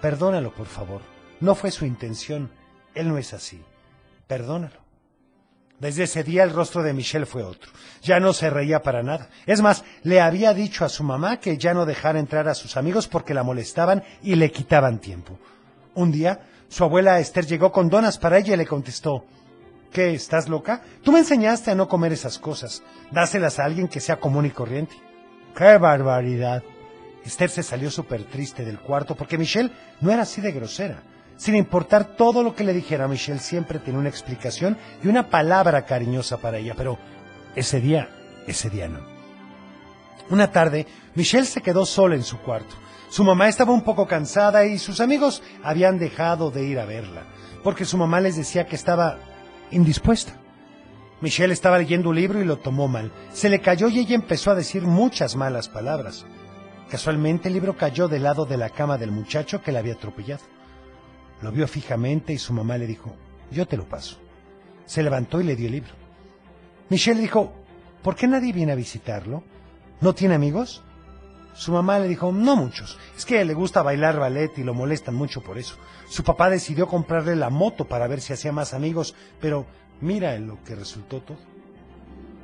Perdónalo, 0.00 0.52
por 0.52 0.66
favor. 0.66 1.02
No 1.40 1.54
fue 1.54 1.70
su 1.70 1.84
intención. 1.84 2.50
Él 2.94 3.08
no 3.08 3.18
es 3.18 3.34
así. 3.34 3.62
Perdónalo. 4.26 4.88
Desde 5.78 6.04
ese 6.04 6.24
día 6.24 6.42
el 6.42 6.50
rostro 6.50 6.82
de 6.82 6.92
Michelle 6.92 7.26
fue 7.26 7.44
otro. 7.44 7.70
Ya 8.02 8.18
no 8.18 8.32
se 8.32 8.50
reía 8.50 8.82
para 8.82 9.02
nada. 9.02 9.28
Es 9.46 9.62
más, 9.62 9.84
le 10.02 10.20
había 10.20 10.52
dicho 10.54 10.84
a 10.84 10.88
su 10.88 11.04
mamá 11.04 11.38
que 11.38 11.56
ya 11.56 11.72
no 11.72 11.86
dejara 11.86 12.18
entrar 12.18 12.48
a 12.48 12.54
sus 12.54 12.76
amigos 12.76 13.06
porque 13.06 13.34
la 13.34 13.44
molestaban 13.44 14.02
y 14.22 14.34
le 14.34 14.50
quitaban 14.50 14.98
tiempo. 14.98 15.38
Un 15.94 16.10
día, 16.10 16.40
su 16.68 16.84
abuela 16.84 17.18
Esther 17.18 17.46
llegó 17.46 17.72
con 17.72 17.88
donas 17.88 18.18
para 18.18 18.38
ella 18.38 18.54
y 18.54 18.58
le 18.58 18.66
contestó, 18.66 19.24
¿Qué? 19.92 20.12
¿Estás 20.12 20.48
loca? 20.48 20.82
Tú 21.02 21.12
me 21.12 21.20
enseñaste 21.20 21.70
a 21.70 21.74
no 21.74 21.88
comer 21.88 22.12
esas 22.12 22.38
cosas. 22.38 22.82
Dáselas 23.10 23.58
a 23.58 23.64
alguien 23.64 23.88
que 23.88 24.00
sea 24.00 24.20
común 24.20 24.46
y 24.46 24.50
corriente. 24.50 24.94
¡Qué 25.56 25.78
barbaridad! 25.78 26.62
Esther 27.24 27.50
se 27.50 27.62
salió 27.62 27.90
súper 27.90 28.24
triste 28.24 28.64
del 28.64 28.78
cuarto 28.78 29.14
porque 29.14 29.38
Michelle 29.38 29.72
no 30.00 30.10
era 30.10 30.22
así 30.22 30.40
de 30.40 30.52
grosera. 30.52 31.02
Sin 31.36 31.56
importar 31.56 32.16
todo 32.16 32.42
lo 32.42 32.54
que 32.54 32.64
le 32.64 32.74
dijera, 32.74 33.08
Michelle 33.08 33.38
siempre 33.38 33.78
tenía 33.78 34.00
una 34.00 34.08
explicación 34.08 34.76
y 35.02 35.08
una 35.08 35.30
palabra 35.30 35.86
cariñosa 35.86 36.38
para 36.38 36.58
ella, 36.58 36.74
pero 36.76 36.98
ese 37.54 37.80
día, 37.80 38.08
ese 38.46 38.70
día 38.70 38.88
no. 38.88 39.00
Una 40.30 40.52
tarde, 40.52 40.86
Michelle 41.14 41.46
se 41.46 41.62
quedó 41.62 41.86
sola 41.86 42.14
en 42.14 42.24
su 42.24 42.38
cuarto. 42.38 42.74
Su 43.08 43.24
mamá 43.24 43.48
estaba 43.48 43.72
un 43.72 43.82
poco 43.82 44.06
cansada 44.06 44.66
y 44.66 44.78
sus 44.78 45.00
amigos 45.00 45.42
habían 45.62 45.98
dejado 45.98 46.50
de 46.50 46.64
ir 46.64 46.78
a 46.78 46.84
verla, 46.84 47.24
porque 47.64 47.84
su 47.84 47.96
mamá 47.96 48.20
les 48.20 48.36
decía 48.36 48.66
que 48.66 48.76
estaba 48.76 49.18
indispuesta. 49.70 50.34
Michelle 51.20 51.52
estaba 51.52 51.78
leyendo 51.78 52.10
un 52.10 52.16
libro 52.16 52.40
y 52.40 52.44
lo 52.44 52.58
tomó 52.58 52.86
mal. 52.86 53.10
Se 53.32 53.48
le 53.48 53.60
cayó 53.60 53.88
y 53.88 53.98
ella 53.98 54.14
empezó 54.14 54.50
a 54.50 54.54
decir 54.54 54.82
muchas 54.82 55.36
malas 55.36 55.68
palabras. 55.68 56.26
Casualmente 56.90 57.48
el 57.48 57.54
libro 57.54 57.76
cayó 57.76 58.08
del 58.08 58.22
lado 58.22 58.44
de 58.44 58.56
la 58.56 58.70
cama 58.70 58.98
del 58.98 59.10
muchacho 59.10 59.62
que 59.62 59.72
la 59.72 59.80
había 59.80 59.94
atropellado. 59.94 60.44
Lo 61.42 61.50
vio 61.50 61.66
fijamente 61.66 62.32
y 62.32 62.38
su 62.38 62.52
mamá 62.52 62.78
le 62.78 62.86
dijo, 62.86 63.14
yo 63.50 63.66
te 63.66 63.76
lo 63.76 63.88
paso. 63.88 64.18
Se 64.86 65.02
levantó 65.02 65.40
y 65.40 65.44
le 65.44 65.56
dio 65.56 65.66
el 65.66 65.72
libro. 65.72 65.92
Michelle 66.88 67.20
dijo, 67.20 67.52
¿por 68.02 68.14
qué 68.14 68.26
nadie 68.26 68.52
viene 68.52 68.72
a 68.72 68.76
visitarlo? 68.76 69.42
¿No 70.00 70.14
tiene 70.14 70.34
amigos? 70.34 70.82
Su 71.54 71.72
mamá 71.72 71.98
le 71.98 72.08
dijo, 72.08 72.30
no 72.32 72.54
muchos, 72.54 72.98
es 73.16 73.26
que 73.26 73.44
le 73.44 73.54
gusta 73.54 73.82
bailar 73.82 74.18
ballet 74.18 74.56
y 74.58 74.62
lo 74.62 74.74
molestan 74.74 75.14
mucho 75.14 75.40
por 75.40 75.58
eso. 75.58 75.76
Su 76.08 76.22
papá 76.22 76.48
decidió 76.50 76.86
comprarle 76.86 77.34
la 77.34 77.50
moto 77.50 77.84
para 77.84 78.06
ver 78.06 78.20
si 78.20 78.32
hacía 78.32 78.52
más 78.52 78.74
amigos, 78.74 79.14
pero 79.40 79.66
mira 80.00 80.34
en 80.34 80.46
lo 80.46 80.62
que 80.62 80.74
resultó 80.74 81.20
todo. 81.20 81.38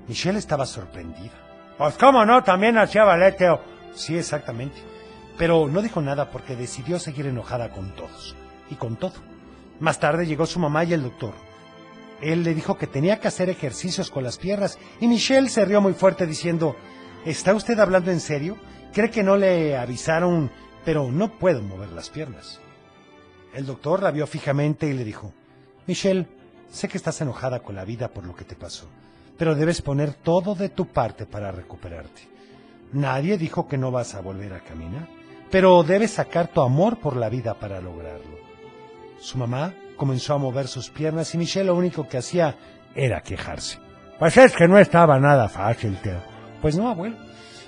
Michelle 0.09 0.39
estaba 0.39 0.67
sorprendida. 0.67 1.33
Pues 1.79 1.95
cómo 1.95 2.25
no, 2.25 2.43
también 2.43 2.77
hacía 2.79 3.05
ballet, 3.05 3.37
Teo. 3.37 3.61
Sí, 3.95 4.17
exactamente. 4.17 4.77
Pero 5.39 5.67
no 5.67 5.83
dijo 5.83 6.01
nada 6.01 6.31
porque 6.31 6.57
decidió 6.57 6.99
seguir 6.99 7.27
enojada 7.27 7.71
con 7.71 7.95
todos 7.95 8.37
y 8.71 8.75
con 8.75 8.97
todo. 8.97 9.15
Más 9.81 9.99
tarde 9.99 10.27
llegó 10.27 10.47
su 10.47 10.59
mamá 10.61 10.85
y 10.85 10.93
el 10.93 11.03
doctor. 11.03 11.35
Él 12.21 12.45
le 12.45 12.55
dijo 12.55 12.79
que 12.79 12.87
tenía 12.87 13.19
que 13.19 13.29
hacer 13.29 13.51
ejercicios 13.51 14.11
con 14.11 14.25
las 14.25 14.39
piernas 14.39 14.79
y 15.01 15.09
Michelle 15.09 15.49
se 15.49 15.65
rió 15.65 15.81
muy 15.81 15.95
fuerte 15.95 16.27
diciendo, 16.27 16.77
¿está 17.25 17.55
usted 17.55 17.79
hablando 17.79 18.11
en 18.11 18.21
serio? 18.21 18.57
¿Cree 18.95 19.11
que 19.11 19.25
no 19.25 19.37
le 19.37 19.77
avisaron? 19.77 20.53
Pero 20.85 21.11
no 21.11 21.37
puedo 21.39 21.61
mover 21.63 21.91
las 21.91 22.11
piernas. 22.11 22.61
El 23.53 23.67
doctor 23.67 24.01
la 24.01 24.13
vio 24.13 24.27
fijamente 24.27 24.87
y 24.87 24.93
le 24.93 25.03
dijo, 25.03 25.33
Michelle, 25.87 26.29
sé 26.71 26.87
que 26.89 26.97
estás 26.97 27.21
enojada 27.21 27.61
con 27.61 27.75
la 27.75 27.85
vida 27.85 28.09
por 28.09 28.25
lo 28.25 28.37
que 28.37 28.45
te 28.45 28.55
pasó, 28.55 28.87
pero 29.37 29.57
debes 29.57 29.83
poner 29.83 30.15
todo 30.15 30.55
de 30.55 30.69
tu 30.69 30.87
parte 30.87 31.27
para 31.27 31.51
recuperarte. 31.51 32.29
Nadie 32.93 33.37
dijo 33.37 33.67
que 33.67 33.79
no 33.79 33.91
vas 33.91 34.15
a 34.15 34.21
volver 34.21 34.53
a 34.53 34.61
caminar, 34.61 35.09
pero 35.51 35.83
debes 35.83 36.13
sacar 36.13 36.49
tu 36.49 36.61
amor 36.61 36.99
por 37.01 37.17
la 37.17 37.29
vida 37.29 37.55
para 37.55 37.81
lograrlo. 37.81 38.39
Su 39.19 39.39
mamá 39.39 39.75
comenzó 39.97 40.35
a 40.35 40.39
mover 40.39 40.69
sus 40.69 40.91
piernas 40.91 41.35
y 41.35 41.39
Michelle 41.39 41.67
lo 41.67 41.75
único 41.75 42.07
que 42.09 42.19
hacía 42.19 42.57
era 42.95 43.23
quejarse. 43.23 43.79
Pues 44.19 44.37
es 44.37 44.55
que 44.55 44.69
no 44.69 44.79
estaba 44.79 45.19
nada 45.19 45.49
fácil, 45.49 45.97
Teo. 46.01 46.23
Pues 46.61 46.77
no, 46.77 46.89
abuelo. 46.89 47.24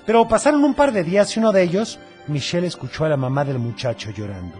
Pero 0.07 0.25
pasaron 0.25 0.63
un 0.63 0.73
par 0.73 0.93
de 0.93 1.03
días 1.03 1.35
y 1.35 1.39
uno 1.39 1.51
de 1.51 1.61
ellos, 1.61 1.99
Michelle 2.27 2.65
escuchó 2.65 3.03
a 3.03 3.09
la 3.09 3.17
mamá 3.17 3.43
del 3.43 3.59
muchacho 3.59 4.09
llorando. 4.09 4.57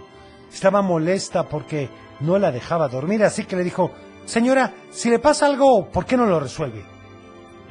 Estaba 0.51 0.81
molesta 0.81 1.47
porque 1.47 1.89
no 2.19 2.37
la 2.37 2.51
dejaba 2.51 2.89
dormir, 2.89 3.23
así 3.23 3.45
que 3.45 3.55
le 3.55 3.63
dijo, 3.63 3.91
Señora, 4.25 4.73
si 4.91 5.09
le 5.09 5.19
pasa 5.19 5.45
algo, 5.45 5.87
¿por 5.89 6.05
qué 6.05 6.17
no 6.17 6.25
lo 6.25 6.41
resuelve? 6.41 6.83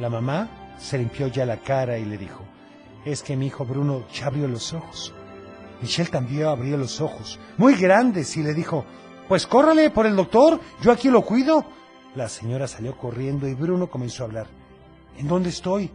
La 0.00 0.08
mamá 0.08 0.74
se 0.78 0.96
limpió 0.96 1.26
ya 1.26 1.44
la 1.44 1.58
cara 1.58 1.98
y 1.98 2.06
le 2.06 2.16
dijo, 2.16 2.42
es 3.04 3.22
que 3.22 3.36
mi 3.36 3.48
hijo 3.48 3.66
Bruno 3.66 4.04
ya 4.10 4.28
abrió 4.28 4.48
los 4.48 4.72
ojos. 4.72 5.12
Michelle 5.82 6.08
también 6.08 6.46
abrió 6.46 6.78
los 6.78 7.02
ojos, 7.02 7.38
muy 7.58 7.74
grandes, 7.74 8.38
y 8.38 8.42
le 8.42 8.54
dijo, 8.54 8.86
pues 9.28 9.46
córrale 9.46 9.90
por 9.90 10.06
el 10.06 10.16
doctor, 10.16 10.58
yo 10.80 10.92
aquí 10.92 11.10
lo 11.10 11.20
cuido. 11.20 11.66
La 12.14 12.30
señora 12.30 12.66
salió 12.68 12.96
corriendo 12.96 13.46
y 13.46 13.52
Bruno 13.52 13.90
comenzó 13.90 14.22
a 14.22 14.26
hablar. 14.28 14.46
¿En 15.18 15.28
dónde 15.28 15.50
estoy? 15.50 15.90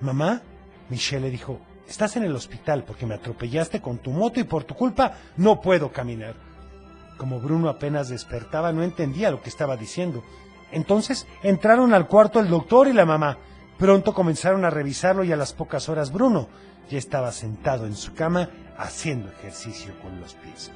¿Mamá? 0.00 0.40
Michelle 0.88 1.26
le 1.26 1.30
dijo, 1.30 1.60
estás 1.88 2.16
en 2.16 2.24
el 2.24 2.34
hospital 2.34 2.84
porque 2.84 3.06
me 3.06 3.14
atropellaste 3.14 3.80
con 3.80 3.98
tu 3.98 4.10
moto 4.10 4.40
y 4.40 4.44
por 4.44 4.64
tu 4.64 4.74
culpa 4.74 5.12
no 5.36 5.60
puedo 5.60 5.92
caminar. 5.92 6.34
Como 7.16 7.40
Bruno 7.40 7.68
apenas 7.68 8.08
despertaba, 8.08 8.72
no 8.72 8.82
entendía 8.82 9.30
lo 9.30 9.40
que 9.40 9.48
estaba 9.48 9.76
diciendo. 9.76 10.22
Entonces 10.72 11.26
entraron 11.42 11.94
al 11.94 12.06
cuarto 12.06 12.40
el 12.40 12.48
doctor 12.48 12.88
y 12.88 12.92
la 12.92 13.06
mamá. 13.06 13.38
Pronto 13.78 14.14
comenzaron 14.14 14.64
a 14.64 14.70
revisarlo 14.70 15.24
y 15.24 15.32
a 15.32 15.36
las 15.36 15.52
pocas 15.52 15.88
horas 15.88 16.12
Bruno 16.12 16.48
ya 16.88 16.98
estaba 16.98 17.32
sentado 17.32 17.86
en 17.86 17.94
su 17.94 18.14
cama 18.14 18.48
haciendo 18.78 19.30
ejercicio 19.30 19.94
con 20.00 20.20
los 20.20 20.34
pies. 20.34 20.70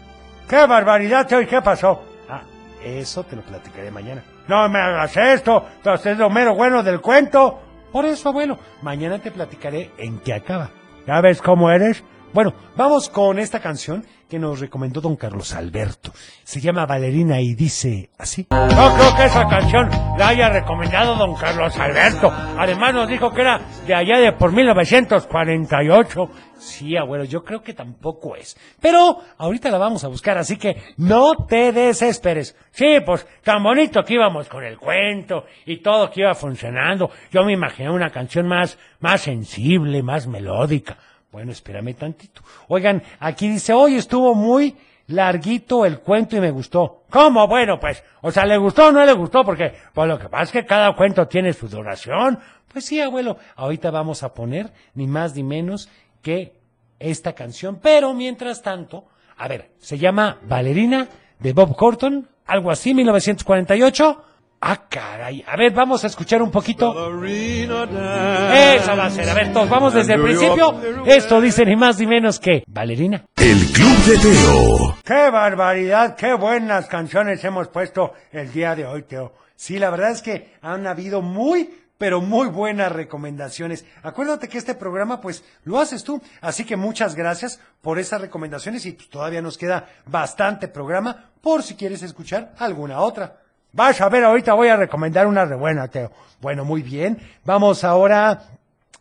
¡Qué 0.48 0.66
barbaridad, 0.66 1.26
Teo! 1.26 1.40
¿Y 1.40 1.46
qué 1.46 1.62
pasó? 1.62 2.02
Ah, 2.28 2.42
eso 2.82 3.24
te 3.24 3.36
lo 3.36 3.42
platicaré 3.42 3.90
mañana. 3.90 4.22
No 4.48 4.68
me 4.68 4.80
hagas 4.80 5.16
esto, 5.16 5.64
usted 5.84 6.12
es 6.12 6.18
lo 6.18 6.30
mero 6.30 6.54
bueno 6.54 6.82
del 6.82 7.00
cuento. 7.00 7.60
Por 7.92 8.04
eso, 8.04 8.28
abuelo, 8.28 8.58
mañana 8.82 9.18
te 9.18 9.30
platicaré 9.30 9.90
en 9.98 10.18
qué 10.18 10.34
acaba. 10.34 10.70
¿Ya 11.06 11.20
ves 11.20 11.42
cómo 11.42 11.70
eres? 11.70 12.04
Bueno, 12.32 12.54
vamos 12.76 13.08
con 13.08 13.40
esta 13.40 13.58
canción 13.58 14.06
que 14.28 14.38
nos 14.38 14.60
recomendó 14.60 15.00
don 15.00 15.16
Carlos 15.16 15.52
Alberto. 15.52 16.12
Se 16.44 16.60
llama 16.60 16.86
Valerina 16.86 17.40
y 17.40 17.54
dice 17.56 18.10
así. 18.18 18.46
No 18.50 18.94
creo 18.94 19.16
que 19.16 19.24
esa 19.24 19.48
canción 19.48 19.90
la 20.16 20.28
haya 20.28 20.48
recomendado 20.48 21.16
don 21.16 21.34
Carlos 21.34 21.76
Alberto. 21.76 22.30
Además 22.56 22.94
nos 22.94 23.08
dijo 23.08 23.32
que 23.32 23.40
era 23.40 23.60
de 23.84 23.96
allá 23.96 24.18
de 24.18 24.32
por 24.32 24.52
1948. 24.52 26.30
Sí, 26.56 26.96
abuelo, 26.96 27.24
yo 27.24 27.42
creo 27.42 27.62
que 27.62 27.74
tampoco 27.74 28.36
es. 28.36 28.56
Pero 28.80 29.18
ahorita 29.36 29.68
la 29.68 29.78
vamos 29.78 30.04
a 30.04 30.08
buscar, 30.08 30.38
así 30.38 30.56
que 30.56 30.80
no 30.98 31.32
te 31.48 31.72
desesperes. 31.72 32.56
Sí, 32.70 32.98
pues 33.04 33.26
tan 33.42 33.60
bonito 33.64 34.04
que 34.04 34.14
íbamos 34.14 34.48
con 34.48 34.62
el 34.62 34.78
cuento 34.78 35.46
y 35.66 35.82
todo 35.82 36.12
que 36.12 36.20
iba 36.20 36.34
funcionando. 36.36 37.10
Yo 37.32 37.42
me 37.42 37.54
imaginé 37.54 37.90
una 37.90 38.10
canción 38.10 38.46
más, 38.46 38.78
más 39.00 39.22
sensible, 39.22 40.04
más 40.04 40.28
melódica. 40.28 40.96
Bueno, 41.32 41.52
espérame 41.52 41.94
tantito. 41.94 42.42
Oigan, 42.68 43.02
aquí 43.20 43.48
dice, 43.48 43.72
hoy 43.72 43.94
estuvo 43.94 44.34
muy 44.34 44.76
larguito 45.06 45.84
el 45.84 46.00
cuento 46.00 46.36
y 46.36 46.40
me 46.40 46.50
gustó. 46.50 47.04
¿Cómo? 47.10 47.46
Bueno, 47.46 47.78
pues, 47.78 48.02
o 48.22 48.30
sea, 48.30 48.44
¿le 48.46 48.56
gustó 48.56 48.88
o 48.88 48.92
no 48.92 49.04
le 49.04 49.12
gustó? 49.12 49.44
Porque, 49.44 49.72
pues 49.92 50.08
lo 50.08 50.18
que 50.18 50.28
pasa 50.28 50.44
es 50.44 50.52
que 50.52 50.66
cada 50.66 50.94
cuento 50.96 51.26
tiene 51.28 51.52
su 51.52 51.68
duración. 51.68 52.38
Pues 52.72 52.84
sí, 52.84 53.00
abuelo, 53.00 53.36
ahorita 53.56 53.90
vamos 53.90 54.22
a 54.22 54.34
poner 54.34 54.72
ni 54.94 55.06
más 55.06 55.34
ni 55.34 55.42
menos 55.42 55.88
que 56.22 56.54
esta 56.98 57.32
canción. 57.32 57.78
Pero 57.80 58.12
mientras 58.14 58.62
tanto, 58.62 59.04
a 59.36 59.48
ver, 59.48 59.70
se 59.78 59.98
llama 59.98 60.38
Valerina 60.42 61.08
de 61.38 61.52
Bob 61.52 61.76
Corton, 61.76 62.28
algo 62.46 62.70
así, 62.70 62.92
1948. 62.94 64.24
Ah, 64.62 64.76
caray. 64.90 65.42
A 65.46 65.56
ver, 65.56 65.72
vamos 65.72 66.04
a 66.04 66.06
escuchar 66.06 66.42
un 66.42 66.50
poquito. 66.50 66.92
Esa 67.24 68.94
va 68.94 69.06
a 69.06 69.10
ser. 69.10 69.30
A 69.30 69.34
ver, 69.34 69.54
todos 69.54 69.70
vamos 69.70 69.94
desde 69.94 70.14
el 70.14 70.22
principio. 70.22 70.78
Esto 71.06 71.40
dice 71.40 71.64
ni 71.64 71.76
más 71.76 71.98
ni 71.98 72.06
menos 72.06 72.38
que 72.38 72.62
Valerina. 72.66 73.24
El 73.36 73.58
Club 73.72 73.96
de 74.04 74.18
Teo. 74.18 74.96
¡Qué 75.02 75.30
barbaridad! 75.30 76.14
¡Qué 76.14 76.34
buenas 76.34 76.86
canciones 76.88 77.42
hemos 77.42 77.68
puesto 77.68 78.12
el 78.32 78.52
día 78.52 78.74
de 78.74 78.84
hoy, 78.84 79.04
Teo! 79.04 79.32
Sí, 79.56 79.78
la 79.78 79.88
verdad 79.88 80.10
es 80.10 80.20
que 80.20 80.52
han 80.60 80.86
habido 80.86 81.22
muy, 81.22 81.70
pero 81.96 82.20
muy 82.20 82.48
buenas 82.48 82.92
recomendaciones. 82.92 83.86
Acuérdate 84.02 84.48
que 84.48 84.58
este 84.58 84.74
programa, 84.74 85.22
pues, 85.22 85.42
lo 85.64 85.80
haces 85.80 86.04
tú. 86.04 86.20
Así 86.42 86.64
que 86.64 86.76
muchas 86.76 87.14
gracias 87.14 87.60
por 87.80 87.98
esas 87.98 88.20
recomendaciones 88.20 88.84
y 88.84 88.92
pues, 88.92 89.08
todavía 89.08 89.40
nos 89.40 89.56
queda 89.56 89.88
bastante 90.04 90.68
programa 90.68 91.30
por 91.40 91.62
si 91.62 91.76
quieres 91.76 92.02
escuchar 92.02 92.52
alguna 92.58 93.00
otra. 93.00 93.38
Vas 93.72 94.00
a 94.00 94.08
ver, 94.08 94.24
ahorita 94.24 94.54
voy 94.54 94.68
a 94.68 94.76
recomendar 94.76 95.28
una 95.28 95.44
re 95.44 95.54
buena, 95.54 95.86
Teo. 95.88 96.10
Bueno, 96.40 96.64
muy 96.64 96.82
bien. 96.82 97.18
Vamos 97.44 97.84
ahora, 97.84 98.42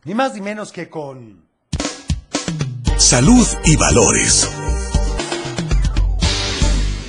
ni 0.04 0.14
más 0.14 0.36
ni 0.36 0.42
menos 0.42 0.72
que 0.72 0.90
con... 0.90 1.48
Salud 2.98 3.48
y 3.66 3.76
valores. 3.78 4.48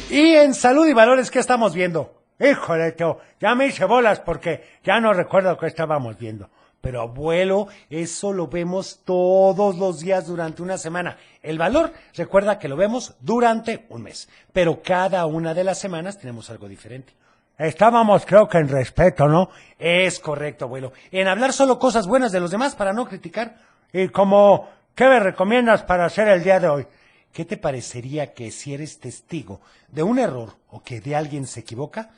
Y 0.09 0.37
en 0.37 0.55
salud 0.55 0.87
y 0.87 0.95
valores, 0.95 1.31
¿qué 1.31 1.39
estamos 1.39 1.75
viendo? 1.75 2.23
Híjole, 2.41 2.93
Teo, 2.93 3.19
ya 3.39 3.55
me 3.55 3.67
hice 3.67 3.85
bolas 3.85 4.21
porque 4.21 4.79
ya 4.83 4.99
no 4.99 5.13
recuerdo 5.13 5.59
qué 5.59 5.67
estábamos 5.67 6.17
viendo. 6.17 6.49
Pero 6.81 7.03
abuelo, 7.03 7.69
eso 7.91 8.33
lo 8.33 8.47
vemos 8.47 9.01
todos 9.05 9.77
los 9.77 10.01
días 10.01 10.27
durante 10.27 10.63
una 10.63 10.79
semana. 10.79 11.19
El 11.43 11.59
valor, 11.59 11.93
recuerda 12.15 12.59
que 12.59 12.69
lo 12.69 12.77
vemos 12.77 13.17
durante 13.21 13.85
un 13.91 14.05
mes. 14.05 14.31
Pero 14.55 14.81
cada 14.83 15.27
una 15.27 15.53
de 15.53 15.65
las 15.65 15.79
semanas 15.79 16.19
tenemos 16.19 16.49
algo 16.49 16.67
diferente. 16.67 17.13
Estábamos, 17.61 18.25
creo 18.25 18.49
que 18.49 18.57
en 18.57 18.69
respeto, 18.69 19.29
¿no? 19.29 19.51
Es 19.79 20.19
correcto, 20.19 20.65
abuelo. 20.65 20.95
En 21.11 21.29
hablar 21.29 21.53
solo 21.53 21.79
cosas 21.79 22.07
buenas 22.07 22.33
de 22.33 22.41
los 22.41 22.51
demás 22.51 22.75
para 22.75 22.95
no 22.95 23.05
criticar. 23.05 23.57
Y 23.93 24.09
como, 24.09 24.71
¿qué 24.95 25.07
me 25.07 25.21
recomiendas 25.21 25.83
para 25.83 26.07
hacer 26.07 26.29
el 26.29 26.43
día 26.43 26.59
de 26.59 26.69
hoy? 26.69 26.87
¿Qué 27.35 27.45
te 27.45 27.59
parecería 27.59 28.33
que 28.33 28.51
si 28.51 28.73
eres 28.73 28.99
testigo 28.99 29.61
de 29.89 30.03
un 30.03 30.19
error 30.19 30.55
o 30.71 30.83
que 30.83 31.03
de 31.03 31.15
alguien 31.15 31.47
se 31.47 31.61
equivoca, 31.61 32.09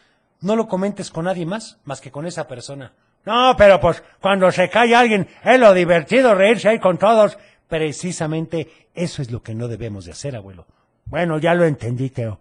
no 0.42 0.54
lo 0.54 0.68
comentes 0.68 1.10
con 1.10 1.24
nadie 1.24 1.44
más, 1.44 1.80
más 1.82 2.00
que 2.00 2.12
con 2.12 2.24
esa 2.24 2.46
persona? 2.46 2.92
No, 3.24 3.56
pero 3.58 3.80
pues 3.80 4.00
cuando 4.20 4.48
se 4.52 4.70
cae 4.70 4.94
alguien, 4.94 5.26
es 5.42 5.58
lo 5.58 5.74
divertido 5.74 6.36
reírse 6.36 6.68
ahí 6.68 6.78
con 6.78 6.98
todos. 6.98 7.36
Precisamente 7.66 8.88
eso 8.94 9.22
es 9.22 9.32
lo 9.32 9.42
que 9.42 9.56
no 9.56 9.66
debemos 9.66 10.04
de 10.04 10.12
hacer, 10.12 10.36
abuelo. 10.36 10.66
Bueno, 11.06 11.40
ya 11.40 11.52
lo 11.54 11.64
entendí, 11.64 12.10
Teo. 12.10 12.38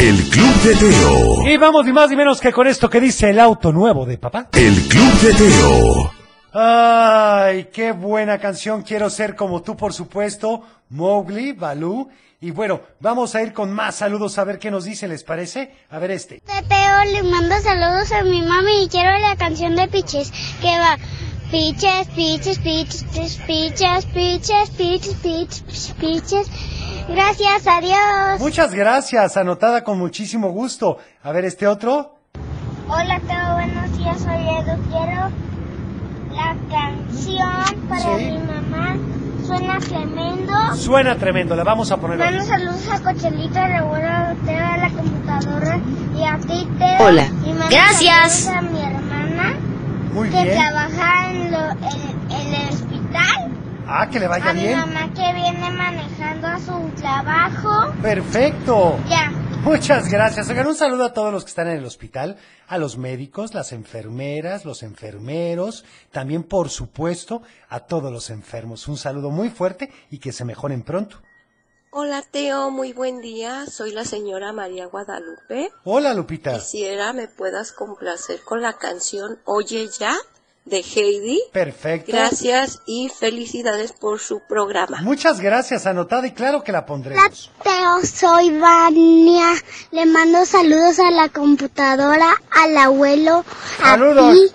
El 0.00 0.16
Club 0.30 0.62
de 0.62 0.76
Teo. 0.76 1.46
Y 1.46 1.58
vamos 1.58 1.84
ni 1.84 1.92
más 1.92 2.08
ni 2.08 2.16
menos 2.16 2.40
que 2.40 2.52
con 2.52 2.66
esto 2.66 2.88
que 2.88 2.98
dice 3.00 3.28
el 3.28 3.38
auto 3.38 3.70
nuevo 3.70 4.06
de 4.06 4.16
papá. 4.16 4.48
El 4.54 4.74
Club 4.88 5.12
de 5.20 5.34
Teo. 5.34 6.10
Ay, 6.54 7.68
qué 7.70 7.92
buena 7.92 8.38
canción. 8.38 8.80
Quiero 8.80 9.10
ser 9.10 9.36
como 9.36 9.60
tú, 9.60 9.76
por 9.76 9.92
supuesto. 9.92 10.62
Mowgli, 10.88 11.52
Balú. 11.52 12.08
Y 12.40 12.50
bueno, 12.50 12.80
vamos 12.98 13.34
a 13.34 13.42
ir 13.42 13.52
con 13.52 13.74
más 13.74 13.96
saludos 13.96 14.38
a 14.38 14.44
ver 14.44 14.58
qué 14.58 14.70
nos 14.70 14.84
dice, 14.84 15.06
¿les 15.06 15.22
parece? 15.22 15.74
A 15.90 15.98
ver 15.98 16.12
este. 16.12 16.40
Teo 16.40 17.04
le 17.12 17.22
mando 17.22 17.58
saludos 17.60 18.10
a 18.12 18.22
mi 18.22 18.40
mami 18.40 18.84
y 18.84 18.88
quiero 18.88 19.18
la 19.18 19.36
canción 19.36 19.76
de 19.76 19.86
Piches 19.86 20.32
que 20.62 20.78
va. 20.78 20.96
Piches, 21.50 22.06
piches, 22.14 22.58
piches, 22.58 23.02
piches, 23.46 24.06
piches, 24.06 24.70
piches, 24.70 25.14
piches, 25.16 25.94
piches. 26.00 26.50
Gracias, 27.08 27.66
adiós. 27.66 28.38
Muchas 28.40 28.72
gracias, 28.72 29.36
anotada 29.36 29.82
con 29.82 29.98
muchísimo 29.98 30.50
gusto. 30.50 30.98
A 31.24 31.32
ver 31.32 31.44
este 31.44 31.66
otro. 31.66 32.14
Hola, 32.88 33.20
Teo, 33.26 33.54
buenos 33.54 33.98
días, 33.98 34.18
soy 34.20 34.48
Edu. 34.48 34.80
Quiero 34.90 35.30
la 36.32 36.56
canción 36.70 37.88
para 37.88 38.00
Sí. 38.18 38.24
mi 38.26 38.38
mamá. 38.38 38.96
Suena 39.44 39.78
tremendo. 39.80 40.74
Suena 40.76 41.16
tremendo, 41.16 41.56
la 41.56 41.64
vamos 41.64 41.90
a 41.90 41.96
poner. 41.96 42.18
Mando 42.18 42.44
saludos 42.44 42.88
a 42.88 43.00
Cochelito, 43.00 43.58
a 43.58 43.66
la 43.68 43.78
abuela 43.80 44.34
Teo, 44.46 44.64
a 44.64 44.76
la 44.76 44.90
computadora 44.90 45.80
y 46.16 46.22
a 46.22 46.38
ti, 46.38 46.68
Teo. 46.78 47.06
Hola. 47.08 47.26
Y 47.44 47.52
Gracias. 47.74 48.46
a 48.46 48.60
mi 48.62 48.79
Muy 50.12 50.28
que 50.30 50.42
bien. 50.42 50.56
trabaja 50.58 51.30
en, 51.30 51.50
lo- 51.52 51.70
en- 51.70 52.30
en 52.30 52.54
el 52.54 52.68
hospital. 52.70 53.50
Ah, 53.86 54.08
que 54.10 54.20
le 54.20 54.28
vaya 54.28 54.50
a 54.50 54.52
mi 54.54 54.60
bien. 54.60 54.78
mamá 54.78 55.08
que 55.14 55.32
viene 55.34 55.70
manejando 55.70 56.46
a 56.46 56.58
su 56.58 56.90
trabajo. 57.00 57.92
Perfecto. 58.02 58.98
Ya. 59.08 59.30
Muchas 59.64 60.08
gracias. 60.10 60.48
Oigan, 60.48 60.66
un 60.68 60.74
saludo 60.74 61.04
a 61.04 61.12
todos 61.12 61.32
los 61.32 61.44
que 61.44 61.50
están 61.50 61.68
en 61.68 61.78
el 61.78 61.84
hospital, 61.84 62.36
a 62.66 62.78
los 62.78 62.96
médicos, 62.96 63.52
las 63.52 63.72
enfermeras, 63.72 64.64
los 64.64 64.82
enfermeros, 64.82 65.84
también, 66.12 66.44
por 66.44 66.70
supuesto, 66.70 67.42
a 67.68 67.80
todos 67.80 68.10
los 68.12 68.30
enfermos. 68.30 68.88
Un 68.88 68.96
saludo 68.96 69.30
muy 69.30 69.50
fuerte 69.50 69.90
y 70.10 70.18
que 70.18 70.32
se 70.32 70.44
mejoren 70.46 70.82
pronto. 70.82 71.16
Hola 71.92 72.22
Teo, 72.22 72.70
muy 72.70 72.92
buen 72.92 73.20
día. 73.20 73.66
Soy 73.66 73.90
la 73.90 74.04
señora 74.04 74.52
María 74.52 74.86
Guadalupe. 74.86 75.72
Hola, 75.82 76.14
Lupita. 76.14 76.54
Quisiera 76.54 77.12
me 77.12 77.26
puedas 77.26 77.72
complacer 77.72 78.40
con 78.44 78.62
la 78.62 78.74
canción 78.74 79.40
Oye 79.44 79.88
ya 79.98 80.16
de 80.66 80.84
Heidi. 80.84 81.40
Perfecto. 81.52 82.12
Gracias 82.12 82.78
y 82.86 83.08
felicidades 83.08 83.92
por 83.92 84.20
su 84.20 84.40
programa. 84.48 85.00
Muchas 85.02 85.40
gracias, 85.40 85.84
anotada 85.86 86.28
y 86.28 86.32
claro 86.32 86.62
que 86.62 86.70
la 86.70 86.86
pondremos. 86.86 87.50
Teo, 87.64 88.00
soy 88.04 88.56
Vania. 88.56 89.48
Le 89.90 90.06
mando 90.06 90.46
saludos 90.46 91.00
a 91.00 91.10
la 91.10 91.28
computadora, 91.28 92.32
al 92.52 92.76
abuelo, 92.76 93.44
Saludos. 93.82 94.30
a 94.30 94.32
ti. 94.32 94.54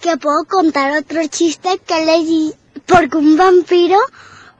Que 0.00 0.16
puedo 0.16 0.44
contar 0.46 0.98
otro 0.98 1.24
chiste 1.28 1.78
que 1.86 2.04
le 2.04 2.18
di 2.24 2.52
porque 2.86 3.18
un 3.18 3.36
vampiro 3.36 3.98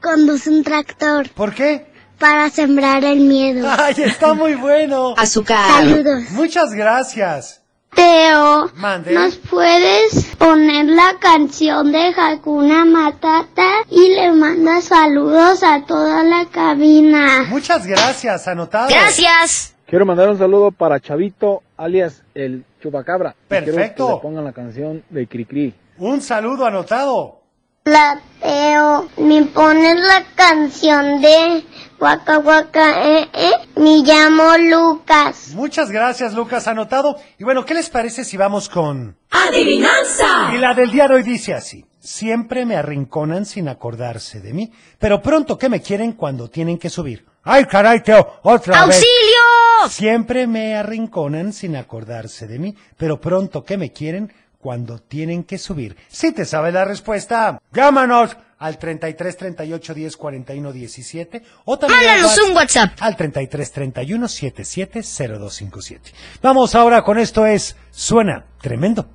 conduce 0.00 0.48
un 0.50 0.62
tractor 0.62 1.28
¿Por 1.30 1.52
qué? 1.52 1.90
Para 2.22 2.50
sembrar 2.50 3.04
el 3.04 3.18
miedo. 3.18 3.68
Ay, 3.78 3.96
está 3.98 4.32
muy 4.32 4.54
bueno. 4.54 5.14
Azúcar. 5.18 5.82
Saludos. 5.82 6.30
Muchas 6.30 6.72
gracias. 6.72 7.64
Teo, 7.92 8.70
Mande. 8.76 9.12
¿nos 9.12 9.36
puedes 9.36 10.24
poner 10.36 10.86
la 10.86 11.16
canción 11.18 11.90
de 11.90 12.14
Hakuna 12.16 12.84
Matata? 12.84 13.68
Y 13.90 14.14
le 14.14 14.30
manda 14.32 14.80
saludos 14.80 15.64
a 15.64 15.84
toda 15.84 16.22
la 16.22 16.46
cabina. 16.46 17.44
Muchas 17.48 17.86
gracias, 17.88 18.46
anotado. 18.46 18.88
Gracias. 18.88 19.74
Quiero 19.84 20.06
mandar 20.06 20.30
un 20.30 20.38
saludo 20.38 20.70
para 20.70 21.00
Chavito, 21.00 21.64
alias 21.76 22.22
el 22.34 22.64
Chupacabra. 22.80 23.34
Y 23.46 23.48
quiero 23.48 23.64
Perfecto. 23.74 24.06
que 24.06 24.14
le 24.14 24.20
pongan 24.20 24.44
la 24.44 24.52
canción 24.52 25.02
de 25.10 25.26
Cricri. 25.26 25.74
Un 25.98 26.22
saludo 26.22 26.64
anotado. 26.66 27.41
La 27.84 28.20
Teo, 28.40 29.08
¿me 29.16 29.42
pones 29.46 29.96
la 29.96 30.24
canción 30.36 31.20
de 31.20 31.64
Waka 31.98 32.38
Waka 32.38 33.08
eh, 33.08 33.28
eh? 33.32 33.52
Me 33.74 34.02
llamo 34.04 34.56
Lucas. 34.56 35.50
Muchas 35.54 35.90
gracias, 35.90 36.32
Lucas, 36.32 36.68
anotado. 36.68 37.16
Y 37.40 37.44
bueno, 37.44 37.64
¿qué 37.64 37.74
les 37.74 37.90
parece 37.90 38.24
si 38.24 38.36
vamos 38.36 38.68
con... 38.68 39.16
¡Adivinanza! 39.32 40.54
Y 40.54 40.58
la 40.58 40.74
del 40.74 40.92
día 40.92 41.08
de 41.08 41.14
hoy 41.14 41.22
dice 41.24 41.54
así. 41.54 41.84
Siempre 41.98 42.66
me 42.66 42.76
arrinconan 42.76 43.46
sin 43.46 43.68
acordarse 43.68 44.40
de 44.40 44.52
mí, 44.52 44.72
pero 45.00 45.20
pronto 45.20 45.58
que 45.58 45.68
me 45.68 45.82
quieren 45.82 46.12
cuando 46.12 46.48
tienen 46.48 46.78
que 46.78 46.88
subir. 46.88 47.26
¡Ay, 47.42 47.64
caray, 47.64 48.00
Teo! 48.04 48.38
¡Otra 48.42 48.86
vez! 48.86 48.96
¡Auxilio! 48.96 49.88
Siempre 49.88 50.46
me 50.46 50.76
arrinconan 50.76 51.52
sin 51.52 51.74
acordarse 51.74 52.46
de 52.46 52.60
mí, 52.60 52.76
pero 52.96 53.20
pronto 53.20 53.64
que 53.64 53.76
me 53.76 53.90
quieren 53.90 54.32
cuando 54.62 55.00
tienen 55.00 55.42
que 55.42 55.58
subir. 55.58 55.96
Si 56.08 56.32
te 56.32 56.44
sabe 56.44 56.70
la 56.70 56.84
respuesta, 56.84 57.60
llámanos 57.72 58.36
al 58.58 58.78
33 58.78 59.36
38 59.36 59.94
10 59.94 60.16
41 60.16 60.72
17 60.72 61.42
o 61.64 61.78
también 61.78 62.08
al 62.08 62.24
un 62.48 62.56
WhatsApp. 62.56 62.92
al 63.00 63.16
33 63.16 63.72
31 63.72 64.28
77 64.28 65.02
0257. 65.02 66.12
Vamos 66.40 66.76
ahora 66.76 67.02
con 67.02 67.18
esto 67.18 67.44
es 67.44 67.76
Suena 67.90 68.46
Tremendo. 68.60 69.08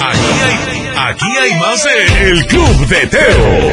Aquí 0.00 0.22
hay, 0.44 0.88
aquí 0.96 1.38
hay 1.40 1.58
más 1.58 1.82
de 1.82 2.30
El 2.30 2.46
Club 2.46 2.86
de 2.88 3.06
Teo. 3.06 3.70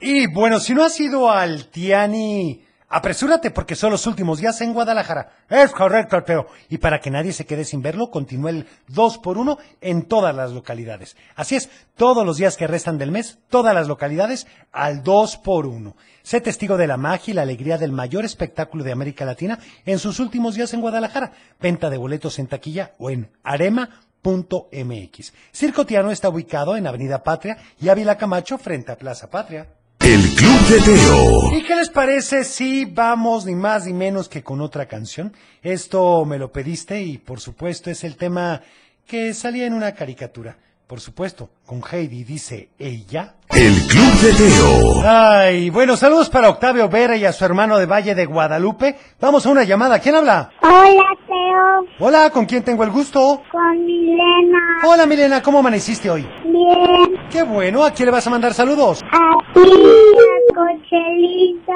Y 0.00 0.26
bueno, 0.28 0.60
si 0.60 0.74
no 0.74 0.84
has 0.84 1.00
ido 1.00 1.28
al 1.28 1.66
Tiani 1.66 2.63
Apresúrate 2.96 3.50
porque 3.50 3.74
son 3.74 3.90
los 3.90 4.06
últimos 4.06 4.38
días 4.38 4.60
en 4.60 4.72
Guadalajara. 4.72 5.28
Es 5.50 5.72
correcto, 5.72 6.22
Teo. 6.22 6.46
Y 6.68 6.78
para 6.78 7.00
que 7.00 7.10
nadie 7.10 7.32
se 7.32 7.44
quede 7.44 7.64
sin 7.64 7.82
verlo, 7.82 8.08
continúa 8.08 8.50
el 8.50 8.68
2 8.86 9.18
por 9.18 9.36
1 9.36 9.58
en 9.80 10.02
todas 10.02 10.32
las 10.32 10.52
localidades. 10.52 11.16
Así 11.34 11.56
es, 11.56 11.70
todos 11.96 12.24
los 12.24 12.36
días 12.36 12.56
que 12.56 12.68
restan 12.68 12.96
del 12.96 13.10
mes, 13.10 13.38
todas 13.48 13.74
las 13.74 13.88
localidades 13.88 14.46
al 14.70 15.02
2 15.02 15.38
por 15.38 15.66
1 15.66 15.96
Sé 16.22 16.40
testigo 16.40 16.76
de 16.76 16.86
la 16.86 16.96
magia 16.96 17.32
y 17.32 17.34
la 17.34 17.42
alegría 17.42 17.78
del 17.78 17.90
mayor 17.90 18.24
espectáculo 18.24 18.84
de 18.84 18.92
América 18.92 19.24
Latina 19.24 19.58
en 19.84 19.98
sus 19.98 20.20
últimos 20.20 20.54
días 20.54 20.72
en 20.72 20.80
Guadalajara. 20.80 21.32
Venta 21.60 21.90
de 21.90 21.96
boletos 21.96 22.38
en 22.38 22.46
taquilla 22.46 22.92
o 22.98 23.10
en 23.10 23.28
arema.mx. 23.42 25.32
Circo 25.50 25.84
Tiano 25.84 26.12
está 26.12 26.28
ubicado 26.28 26.76
en 26.76 26.86
Avenida 26.86 27.24
Patria 27.24 27.58
y 27.80 27.88
Ávila 27.88 28.16
Camacho 28.16 28.56
frente 28.56 28.92
a 28.92 28.96
Plaza 28.96 29.28
Patria. 29.28 29.66
El 30.04 30.20
Club 30.34 30.60
de 30.68 30.80
Teo. 30.82 31.56
¿Y 31.56 31.62
qué 31.62 31.76
les 31.76 31.88
parece 31.88 32.44
si 32.44 32.84
vamos 32.84 33.46
ni 33.46 33.54
más 33.54 33.86
ni 33.86 33.94
menos 33.94 34.28
que 34.28 34.42
con 34.42 34.60
otra 34.60 34.84
canción? 34.84 35.32
Esto 35.62 36.26
me 36.26 36.36
lo 36.36 36.52
pediste 36.52 37.00
y 37.00 37.16
por 37.16 37.40
supuesto 37.40 37.90
es 37.90 38.04
el 38.04 38.16
tema 38.16 38.60
que 39.06 39.32
salía 39.32 39.64
en 39.64 39.72
una 39.72 39.94
caricatura. 39.94 40.58
Por 40.86 41.00
supuesto, 41.00 41.48
con 41.64 41.80
Heidi 41.90 42.24
dice 42.24 42.68
ella. 42.78 43.36
El 43.48 43.74
Club 43.86 44.12
de 44.20 44.32
Teo. 44.34 45.02
Ay, 45.02 45.70
bueno, 45.70 45.96
saludos 45.96 46.28
para 46.28 46.50
Octavio 46.50 46.90
Vera 46.90 47.16
y 47.16 47.24
a 47.24 47.32
su 47.32 47.42
hermano 47.42 47.78
de 47.78 47.86
Valle 47.86 48.14
de 48.14 48.26
Guadalupe. 48.26 48.94
Vamos 49.18 49.46
a 49.46 49.50
una 49.50 49.64
llamada. 49.64 49.98
¿Quién 49.98 50.14
habla? 50.14 50.50
Hola, 50.60 51.16
Teo. 51.26 52.06
Hola, 52.06 52.28
¿con 52.28 52.44
quién 52.44 52.62
tengo 52.64 52.84
el 52.84 52.90
gusto? 52.90 53.40
Con 53.50 53.86
Milena. 53.86 54.58
Hola, 54.86 55.06
Milena, 55.06 55.40
¿cómo 55.42 55.60
amaneciste 55.60 56.10
hoy? 56.10 56.28
Bien. 56.44 57.28
Qué 57.30 57.42
bueno, 57.44 57.82
¿a 57.82 57.90
quién 57.90 58.06
le 58.06 58.12
vas 58.12 58.26
a 58.26 58.30
mandar 58.30 58.52
saludos? 58.52 59.00
A 59.10 59.54
ti, 59.54 59.60
a 59.60 60.54
Cochelita, 60.54 61.72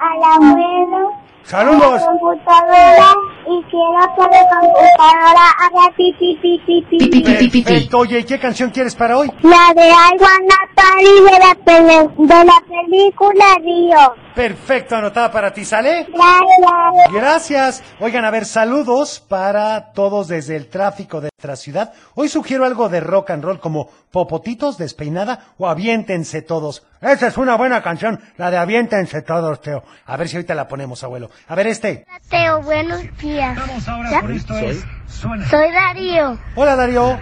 al 0.00 0.44
abuelo. 0.44 1.23
Saludos. 1.44 2.00
La 2.00 2.06
computadora 2.06 3.14
y 3.46 3.62
quiero 3.70 4.00
que 4.16 4.22
la 4.22 4.48
computadora 4.48 5.46
haga 5.60 5.94
pi 5.94 6.12
pi 6.18 6.38
pi 6.40 6.58
pi 6.66 6.82
pi. 6.88 7.62
Perfecto, 7.62 7.98
oye, 7.98 8.20
¿y 8.20 8.24
qué 8.24 8.38
canción 8.38 8.70
quieres 8.70 8.94
para 8.94 9.18
hoy? 9.18 9.30
La 9.42 9.74
de 9.74 9.88
I 9.88 10.16
Wanna 10.18 10.60
Party 10.74 11.14
de 11.22 11.38
la, 11.38 12.38
de 12.38 12.44
la 12.46 12.62
película 12.66 13.44
Río. 13.62 14.23
Perfecto, 14.34 14.96
anotada 14.96 15.30
para 15.30 15.52
ti, 15.52 15.64
¿sale? 15.64 16.06
Gracias. 16.12 17.12
Gracias. 17.12 17.82
Oigan, 18.00 18.24
a 18.24 18.30
ver, 18.30 18.44
saludos 18.46 19.20
para 19.20 19.92
todos 19.92 20.26
desde 20.28 20.56
el 20.56 20.68
tráfico 20.68 21.20
de 21.20 21.30
nuestra 21.36 21.54
ciudad. 21.56 21.92
Hoy 22.14 22.28
sugiero 22.28 22.64
algo 22.64 22.88
de 22.88 23.00
rock 23.00 23.30
and 23.30 23.44
roll 23.44 23.60
como 23.60 23.88
Popotitos, 24.10 24.76
Despeinada 24.76 25.46
o 25.56 25.68
Aviéntense 25.68 26.42
Todos. 26.42 26.84
Esa 27.00 27.28
es 27.28 27.36
una 27.36 27.56
buena 27.56 27.82
canción, 27.82 28.20
la 28.36 28.50
de 28.50 28.56
Aviéntense 28.56 29.22
Todos, 29.22 29.60
Teo. 29.60 29.84
A 30.06 30.16
ver 30.16 30.28
si 30.28 30.36
ahorita 30.36 30.54
la 30.54 30.66
ponemos, 30.66 31.04
abuelo. 31.04 31.30
A 31.46 31.54
ver 31.54 31.68
este. 31.68 32.04
Teo, 32.28 32.60
buenos 32.62 33.02
días. 33.18 33.56
Vamos 33.56 33.88
ahora 33.88 34.10
¿Ya? 34.10 34.20
con 34.20 34.32
esto 34.32 34.56
es... 34.58 34.84
Suena. 35.06 35.48
Soy 35.48 35.70
Darío. 35.70 36.38
Hola, 36.56 36.74
Darío. 36.74 37.18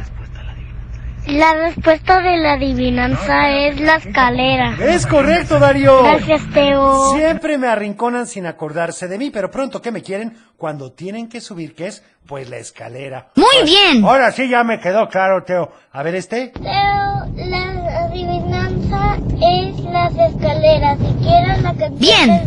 La 1.26 1.54
respuesta 1.54 2.20
de 2.20 2.36
la 2.36 2.54
adivinanza 2.54 3.50
es 3.50 3.80
la 3.80 3.96
escalera. 3.96 4.74
Es 4.80 5.06
correcto, 5.06 5.58
Darío. 5.60 6.02
Gracias, 6.02 6.42
Teo. 6.52 7.14
Siempre 7.14 7.58
me 7.58 7.68
arrinconan 7.68 8.26
sin 8.26 8.46
acordarse 8.46 9.06
de 9.06 9.18
mí, 9.18 9.30
pero 9.30 9.50
pronto, 9.50 9.80
¿qué 9.80 9.92
me 9.92 10.02
quieren? 10.02 10.36
Cuando 10.56 10.92
tienen 10.92 11.28
que 11.28 11.40
subir, 11.40 11.74
¿qué 11.74 11.86
es? 11.88 12.04
Pues 12.26 12.50
la 12.50 12.56
escalera. 12.58 13.28
Muy 13.36 13.44
Pues, 13.60 13.70
bien. 13.70 14.04
Ahora 14.04 14.30
sí 14.32 14.48
ya 14.48 14.64
me 14.64 14.80
quedó 14.80 15.08
claro, 15.08 15.42
Teo. 15.44 15.70
A 15.92 16.02
ver 16.02 16.14
este. 16.16 16.48
Teo, 16.48 16.64
la 17.36 18.04
adivinanza 18.04 19.16
es 19.40 19.78
las 19.80 20.12
escaleras. 20.16 20.98
Si 20.98 21.14
quieres 21.24 21.62
la 21.62 21.74
canción 21.74 21.98
Bien. 21.98 22.28
del 22.28 22.46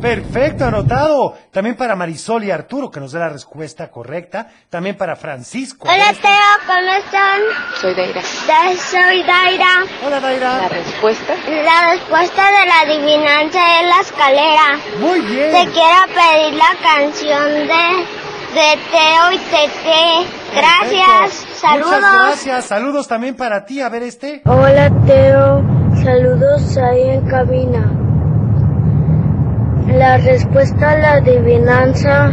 Perfecto, 0.00 0.64
anotado. 0.66 1.36
También 1.50 1.76
para 1.76 1.96
Marisol 1.96 2.44
y 2.44 2.50
Arturo, 2.50 2.90
que 2.90 3.00
nos 3.00 3.12
dé 3.12 3.18
la 3.18 3.28
respuesta 3.30 3.90
correcta. 3.90 4.48
También 4.68 4.96
para 4.96 5.16
Francisco. 5.16 5.88
Hola, 5.88 6.12
Teo, 6.20 6.30
¿cómo 6.66 6.92
están? 7.04 7.40
Soy 7.80 7.94
Daira. 7.94 8.20
Da- 8.46 8.76
Soy 8.76 9.22
Daira. 9.22 9.84
Hola, 10.06 10.20
Daira. 10.20 10.58
La 10.58 10.68
respuesta. 10.68 11.34
La 11.46 11.92
respuesta 11.94 12.42
de 12.46 12.66
la 12.66 12.80
adivinanza 12.82 13.80
es 13.80 13.88
la 13.88 14.00
escalera. 14.00 14.78
Muy 15.00 15.20
bien. 15.20 15.52
Te 15.52 15.70
quiero 15.72 16.00
pedir 16.08 16.54
la 16.54 16.72
canción 16.82 17.52
de, 17.54 18.04
de 18.54 18.78
Teo 18.90 19.32
y 19.32 19.38
Tete. 19.38 20.30
Gracias. 20.54 21.44
Perfecto. 21.44 21.54
Saludos. 21.60 21.86
Muchas 21.94 22.12
gracias. 22.26 22.64
Saludos 22.66 23.08
también 23.08 23.36
para 23.36 23.64
ti. 23.64 23.80
A 23.80 23.88
ver 23.88 24.02
este. 24.02 24.42
Hola 24.44 24.90
Teo, 25.06 25.62
saludos 26.02 26.76
ahí 26.76 27.08
en 27.10 27.26
cabina. 27.26 28.00
La 29.86 30.16
respuesta 30.16 30.90
a 30.92 30.98
la 30.98 31.12
adivinanza 31.14 32.30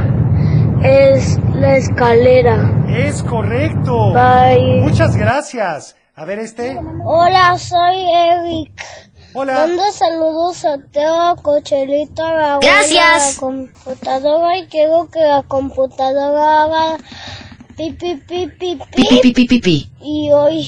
es 0.83 1.37
la 1.53 1.75
escalera. 1.77 2.71
Es 2.89 3.21
correcto. 3.23 4.13
Bye. 4.13 4.81
Muchas 4.81 5.15
gracias. 5.15 5.95
A 6.15 6.25
ver 6.25 6.39
este. 6.39 6.77
Hola, 7.05 7.57
soy 7.57 8.03
Eric. 8.11 8.71
Hola. 9.33 9.53
Mando 9.53 9.83
saludos 9.91 10.65
a 10.65 10.77
Teo, 10.91 11.15
a 11.21 11.35
Cochelito, 11.37 12.25
a 12.25 12.33
la 12.33 12.53
abuela, 12.55 12.73
Gracias. 12.73 13.01
a 13.03 13.33
la 13.33 13.39
computadora 13.39 14.57
y 14.57 14.67
quiero 14.67 15.09
que 15.09 15.19
la 15.21 15.43
computadora 15.43 16.63
haga 16.63 16.97
pi 17.77 17.91
pi 17.93 18.15
pi 18.27 18.47
pi 18.47 18.75
Pi, 18.95 19.03
pi, 19.07 19.19
pi, 19.21 19.33
pi, 19.33 19.45
pi, 19.47 19.59
pi. 19.61 19.91
y 20.01 20.31
hoy 20.31 20.67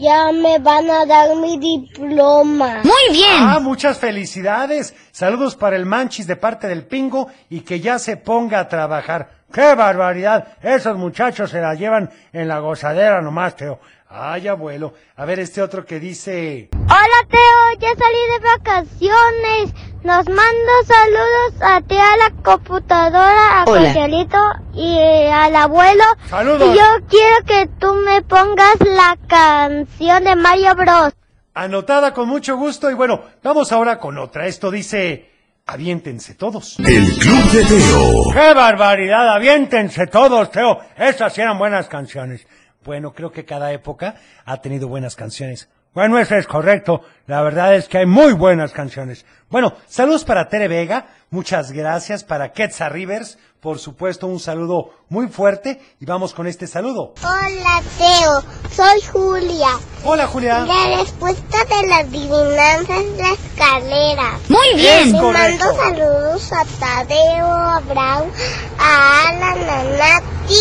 ya 0.00 0.32
me 0.32 0.58
van 0.58 0.90
a 0.90 1.04
dar 1.04 1.36
mi 1.36 1.58
diploma. 1.58 2.80
Muy 2.82 3.12
bien. 3.12 3.36
Ah, 3.38 3.60
muchas 3.60 3.98
felicidades. 3.98 4.94
Saludos 5.12 5.56
para 5.56 5.76
el 5.76 5.86
Manchis 5.86 6.26
de 6.26 6.36
parte 6.36 6.66
del 6.66 6.86
Pingo 6.86 7.28
y 7.48 7.60
que 7.60 7.80
ya 7.80 7.98
se 7.98 8.16
ponga 8.16 8.60
a 8.60 8.68
trabajar. 8.68 9.40
¡Qué 9.52 9.74
barbaridad! 9.74 10.46
Esos 10.62 10.96
muchachos 10.96 11.50
se 11.50 11.60
la 11.60 11.74
llevan 11.74 12.10
en 12.32 12.48
la 12.48 12.60
gozadera 12.60 13.20
nomás, 13.20 13.56
Teo. 13.56 13.80
Ay, 14.08 14.48
abuelo. 14.48 14.94
A 15.16 15.24
ver 15.24 15.40
este 15.40 15.62
otro 15.62 15.84
que 15.84 16.00
dice... 16.00 16.68
Hola 16.72 17.28
Teo, 17.28 17.49
ya 17.80 17.88
salí 17.88 18.18
de 18.32 18.38
vacaciones. 18.56 19.74
Nos 20.02 20.26
mando 20.28 20.72
saludos 20.86 21.62
a 21.62 21.80
ti, 21.82 21.96
a 21.96 22.16
la 22.16 22.30
computadora, 22.42 23.62
a. 23.62 23.64
Cochelito 23.64 24.38
y 24.72 24.96
eh, 24.96 25.32
al 25.32 25.54
abuelo. 25.56 26.04
Saludos. 26.28 26.74
Y 26.74 26.78
yo 26.78 27.06
quiero 27.08 27.44
que 27.46 27.66
tú 27.78 27.94
me 27.94 28.22
pongas 28.22 28.76
la 28.80 29.18
canción 29.26 30.24
de 30.24 30.36
Mario 30.36 30.74
Bros. 30.74 31.12
Anotada 31.52 32.14
con 32.14 32.28
mucho 32.28 32.56
gusto 32.56 32.90
y 32.90 32.94
bueno, 32.94 33.22
vamos 33.42 33.72
ahora 33.72 33.98
con 33.98 34.18
otra. 34.18 34.46
Esto 34.46 34.70
dice... 34.70 35.28
Aviéntense 35.66 36.34
todos. 36.34 36.80
El 36.80 37.06
Club 37.18 37.50
de 37.52 37.64
Teo. 37.64 38.32
¡Qué 38.32 38.54
barbaridad! 38.54 39.28
Aviéntense 39.28 40.08
todos, 40.08 40.50
Teo. 40.50 40.80
Esas 40.96 41.32
sí 41.32 41.42
eran 41.42 41.58
buenas 41.58 41.86
canciones. 41.86 42.44
Bueno, 42.82 43.12
creo 43.12 43.30
que 43.30 43.44
cada 43.44 43.70
época 43.70 44.16
ha 44.44 44.56
tenido 44.60 44.88
buenas 44.88 45.14
canciones. 45.14 45.68
Bueno, 45.92 46.18
eso 46.20 46.36
es 46.36 46.46
correcto. 46.46 47.00
La 47.26 47.42
verdad 47.42 47.74
es 47.74 47.88
que 47.88 47.98
hay 47.98 48.06
muy 48.06 48.32
buenas 48.32 48.72
canciones. 48.72 49.26
Bueno, 49.48 49.72
saludos 49.88 50.24
para 50.24 50.48
Tere 50.48 50.68
Vega. 50.68 51.08
Muchas 51.30 51.72
gracias 51.72 52.22
para 52.22 52.52
Quetzal 52.52 52.92
Rivers. 52.92 53.38
Por 53.60 53.80
supuesto, 53.80 54.28
un 54.28 54.38
saludo 54.38 54.90
muy 55.08 55.26
fuerte. 55.26 55.80
Y 55.98 56.06
vamos 56.06 56.32
con 56.32 56.46
este 56.46 56.68
saludo. 56.68 57.14
Hola 57.24 57.82
Teo, 57.98 58.42
soy 58.70 59.00
Julia. 59.12 59.70
Hola, 60.04 60.28
Julia. 60.28 60.60
La 60.60 60.98
respuesta 60.98 61.58
de 61.64 61.88
la 61.88 61.96
adivinanza 61.98 62.96
es 62.96 63.18
la 63.18 63.32
escalera. 63.32 64.38
Muy 64.48 64.74
bien. 64.76 65.12
Le 65.12 65.18
correcto. 65.20 65.64
mando 65.66 65.82
saludos 65.82 66.52
a 66.52 66.64
Tadeo, 66.78 67.46
a 67.46 67.76
Abraham, 67.78 68.30
a 68.78 69.28
Alan, 69.28 69.58
a 69.68 69.84
Nati. 69.98 70.54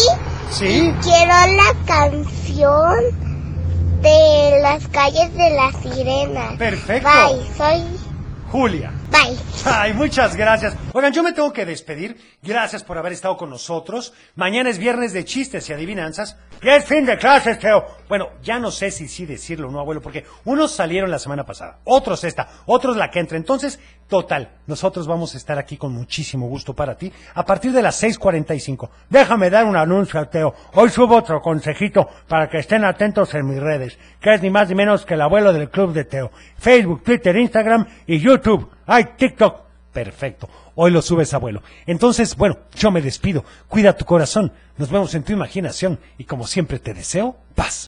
Sí. 0.49 0.91
Quiero 1.03 1.55
la 1.55 1.75
canción 1.85 3.28
de 4.01 4.59
las 4.61 4.87
calles 4.87 5.33
de 5.35 5.49
la 5.51 5.71
sirena. 5.81 6.57
Perfecto. 6.57 7.09
Bye, 7.09 7.55
soy... 7.55 8.09
Julia. 8.51 8.91
Bye. 9.11 9.37
Ay, 9.65 9.93
muchas 9.93 10.35
gracias. 10.35 10.75
Oigan, 10.93 11.13
yo 11.13 11.21
me 11.21 11.33
tengo 11.33 11.53
que 11.53 11.65
despedir. 11.65 12.17
Gracias 12.41 12.83
por 12.83 12.97
haber 12.97 13.11
estado 13.13 13.37
con 13.37 13.51
nosotros. 13.51 14.11
Mañana 14.35 14.71
es 14.71 14.79
viernes 14.79 15.13
de 15.13 15.23
chistes 15.23 15.69
y 15.69 15.73
adivinanzas. 15.73 16.35
Y 16.61 16.69
es 16.69 16.83
fin 16.83 17.05
de 17.05 17.17
clases, 17.17 17.59
Teo. 17.59 17.85
Bueno, 18.07 18.29
ya 18.41 18.57
no 18.57 18.71
sé 18.71 18.89
si 18.89 19.07
sí 19.07 19.27
decirlo 19.27 19.67
o 19.67 19.71
no, 19.71 19.79
abuelo, 19.79 20.01
porque 20.01 20.25
unos 20.45 20.71
salieron 20.71 21.11
la 21.11 21.19
semana 21.19 21.45
pasada, 21.45 21.79
otros 21.83 22.23
esta, 22.23 22.49
otros 22.65 22.97
la 22.97 23.11
que 23.11 23.19
entra. 23.19 23.37
Entonces, 23.37 23.79
total, 24.09 24.49
nosotros 24.67 25.07
vamos 25.07 25.33
a 25.33 25.37
estar 25.37 25.57
aquí 25.57 25.77
con 25.77 25.93
muchísimo 25.93 26.47
gusto 26.47 26.73
para 26.73 26.97
ti 26.97 27.13
a 27.35 27.45
partir 27.45 27.71
de 27.71 27.81
las 27.81 28.03
6.45. 28.03 28.89
Déjame 29.09 29.49
dar 29.49 29.65
un 29.65 29.77
anuncio, 29.77 30.27
Teo. 30.27 30.53
Hoy 30.73 30.89
subo 30.89 31.15
otro 31.15 31.41
consejito 31.41 32.09
para 32.27 32.49
que 32.49 32.57
estén 32.57 32.83
atentos 32.83 33.33
en 33.35 33.47
mis 33.47 33.59
redes, 33.59 33.97
que 34.19 34.33
es 34.33 34.41
ni 34.41 34.49
más 34.49 34.67
ni 34.67 34.75
menos 34.75 35.05
que 35.05 35.13
el 35.13 35.21
abuelo 35.21 35.53
del 35.53 35.69
club 35.69 35.93
de 35.93 36.03
Teo. 36.03 36.31
Facebook, 36.57 37.03
Twitter, 37.03 37.37
Instagram 37.37 37.87
y 38.07 38.19
YouTube. 38.19 38.69
¡Ay, 38.85 39.09
TikTok! 39.15 39.69
Perfecto. 39.93 40.49
Hoy 40.75 40.91
lo 40.91 41.01
subes, 41.01 41.33
abuelo. 41.33 41.61
Entonces, 41.85 42.35
bueno, 42.35 42.57
yo 42.75 42.91
me 42.91 43.01
despido. 43.01 43.43
Cuida 43.67 43.95
tu 43.95 44.05
corazón. 44.05 44.51
Nos 44.77 44.89
vemos 44.89 45.13
en 45.15 45.23
tu 45.23 45.33
imaginación. 45.33 45.99
Y 46.17 46.25
como 46.25 46.47
siempre 46.47 46.79
te 46.79 46.93
deseo, 46.93 47.35
paz. 47.55 47.87